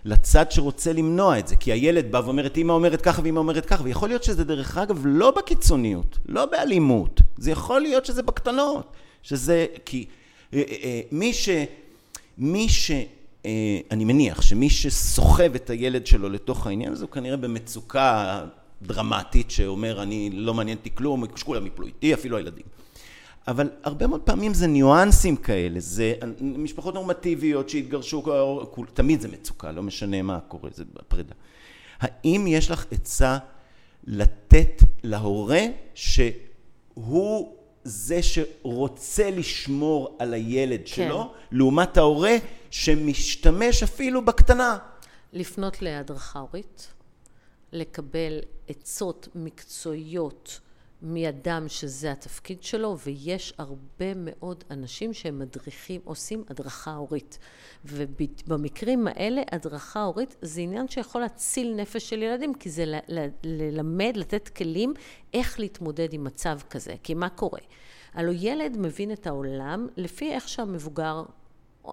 [0.04, 3.84] לצד שרוצה למנוע את זה, כי הילד בא ואומר, אמא אומרת ככה ואמא אומרת ככה,
[3.84, 8.92] ויכול להיות שזה דרך אגב לא בקיצוניות, לא באלימות, זה יכול להיות שזה בקטנות,
[9.22, 9.66] שזה...
[9.84, 10.06] כי
[10.54, 11.48] אה, אה, מי ש...
[12.38, 12.90] מי ש...
[13.46, 13.50] אה,
[13.90, 18.40] אני מניח שמי שסוחב את הילד שלו לתוך העניין הזה הוא כנראה במצוקה
[18.82, 22.64] דרמטית שאומר אני לא מעניין אותי כלום, שכולם יפלו איתי, אפילו הילדים.
[23.48, 28.22] אבל הרבה מאוד פעמים זה ניואנסים כאלה, זה משפחות נורמטיביות שהתגרשו,
[28.94, 31.34] תמיד זה מצוקה, לא משנה מה קורה, זה פרידה.
[32.00, 33.38] האם יש לך עצה
[34.06, 35.62] לתת להורה
[35.94, 40.86] שהוא זה שרוצה לשמור על הילד כן.
[40.86, 42.36] שלו, לעומת ההורה
[42.74, 44.78] שמשתמש אפילו בקטנה?
[45.32, 46.94] לפנות להדרכה הורית,
[47.72, 50.60] לקבל עצות מקצועיות
[51.02, 57.38] מאדם שזה התפקיד שלו, ויש הרבה מאוד אנשים שהם מדריכים, עושים הדרכה הורית.
[57.84, 62.84] ובמקרים האלה, הדרכה הורית זה עניין שיכול להציל נפש של ילדים, כי זה
[63.44, 64.94] ללמד, לתת כלים
[65.34, 66.94] איך להתמודד עם מצב כזה.
[67.02, 67.60] כי מה קורה?
[68.14, 71.24] הלוא ילד מבין את העולם לפי איך שהמבוגר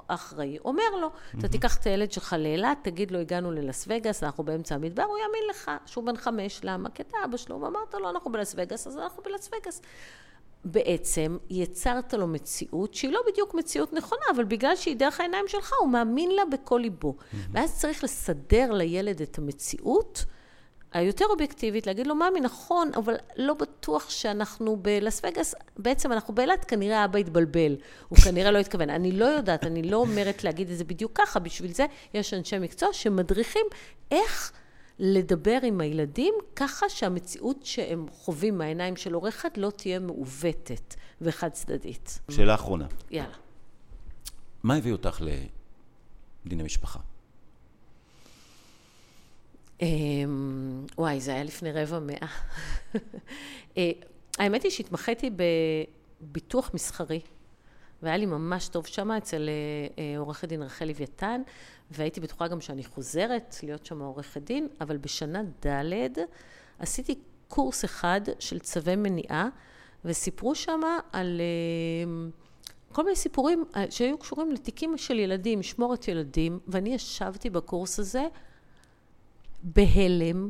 [0.08, 4.44] אחראי אומר לו, אתה תיקח את הילד שלך לאילת, תגיד לו, הגענו ללס וגאס, אנחנו
[4.44, 6.90] באמצע המדבר, הוא יאמין לך שהוא בן חמש, למה?
[6.90, 9.82] כי אתה אבא שלו, ואמרת לו, אנחנו בלס וגאס, אז אנחנו בלס וגאס.
[10.66, 15.74] בעצם יצרת לו מציאות שהיא לא בדיוק מציאות נכונה, אבל בגלל שהיא דרך העיניים שלך,
[15.80, 17.16] הוא מאמין לה בכל ליבו.
[17.52, 20.26] ואז צריך לסדר לילד את המציאות.
[20.94, 26.66] היותר אובייקטיבית, להגיד לו, ממי, נכון, אבל לא בטוח שאנחנו בלס וגאס, בעצם אנחנו באילת,
[26.66, 27.76] כנראה אבא התבלבל,
[28.10, 28.90] הוא כנראה לא התכוון.
[28.90, 32.60] אני לא יודעת, אני לא אומרת להגיד את זה בדיוק ככה, בשביל זה יש אנשי
[32.60, 33.66] מקצוע שמדריכים
[34.12, 34.52] איך
[35.00, 41.50] לדבר עם הילדים ככה שהמציאות שהם חווים מהעיניים של הורה אחד לא תהיה מעוותת וחד
[41.50, 42.20] צדדית.
[42.32, 42.88] שאלה אחרונה.
[43.12, 43.36] יאללה.
[44.64, 45.22] מה הביא אותך
[46.46, 47.00] לדיני משפחה?
[49.82, 52.28] אמ, וואי, זה היה לפני רבע מאה.
[53.78, 53.92] אה,
[54.38, 55.30] האמת היא שהתמחיתי
[56.22, 57.20] בביטוח מסחרי,
[58.02, 61.42] והיה לי ממש טוב שם אצל אה, אה, עורכת דין רחל לוויתן,
[61.92, 66.20] והייתי בטוחה גם שאני חוזרת להיות שם עורכת דין, אבל בשנה ד'
[66.80, 67.16] עשיתי
[67.48, 69.50] קורס אחד של צווי מניעה,
[70.06, 71.42] וסיפרו שם על
[72.92, 78.28] כל מיני סיפורים שהיו קשורים לתיקים של ילדים, משמורת ילדים, ואני ישבתי בקורס הזה
[79.64, 80.50] בהלם,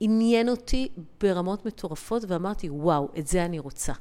[0.00, 0.88] עניין אותי
[1.20, 3.92] ברמות מטורפות, ואמרתי, וואו, את זה אני רוצה.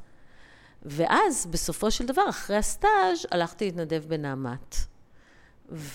[0.84, 4.76] ואז, בסופו של דבר, אחרי הסטאז', הלכתי להתנדב בנעמת.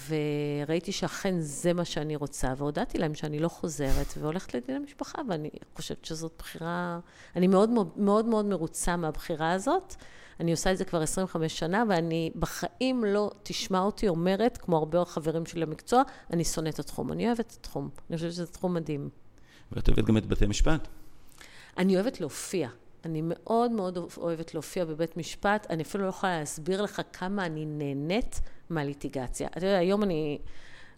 [0.08, 5.50] וראיתי שאכן זה מה שאני רוצה, והודעתי להם שאני לא חוזרת והולכת לדין המשפחה, ואני
[5.74, 6.98] חושבת שזאת בחירה,
[7.36, 9.94] אני מאוד מאוד מאוד מרוצה מהבחירה הזאת.
[10.40, 15.04] אני עושה את זה כבר 25 שנה, ואני בחיים לא תשמע אותי אומרת, כמו הרבה
[15.04, 17.12] חברים שלי למקצוע, אני שונאת את התחום.
[17.12, 17.88] אני אוהבת את התחום.
[18.10, 19.08] אני חושבת שזה תחום מדהים.
[19.72, 20.88] ואת אוהבת גם את בתי משפט?
[21.78, 22.68] אני אוהבת להופיע.
[23.04, 25.66] אני מאוד מאוד אוהבת להופיע בבית משפט.
[25.70, 29.48] אני אפילו לא יכולה להסביר לך כמה אני נהנית מהליטיגציה.
[29.56, 30.38] אתה יודע, היום אני,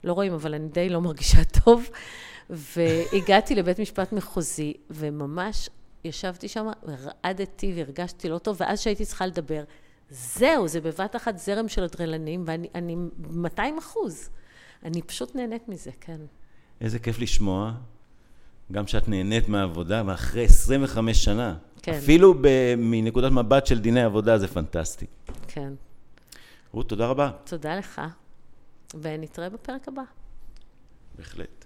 [0.04, 1.88] לא רואים, אבל אני די לא מרגישה טוב.
[2.50, 5.70] והגעתי לבית משפט מחוזי, וממש
[6.04, 9.64] ישבתי שם, ורעדתי והרגשתי לא טוב, ואז שהייתי צריכה לדבר,
[10.10, 12.96] זהו, זה בבת אחת זרם של אדרלנים, ואני
[13.30, 14.30] 200 אחוז.
[14.84, 16.20] אני פשוט נהנית מזה, כן.
[16.80, 17.72] איזה כיף לשמוע,
[18.72, 21.56] גם שאת נהנית מהעבודה, ואחרי 25 שנה.
[21.82, 21.92] כן.
[21.94, 25.06] אפילו ב- מנקודת מבט של דיני עבודה זה פנטסטי.
[25.48, 25.72] כן.
[26.72, 27.30] רות, תודה רבה.
[27.44, 28.00] תודה לך,
[28.94, 30.02] ונתראה בפרק הבא.
[31.18, 31.57] בהחלט.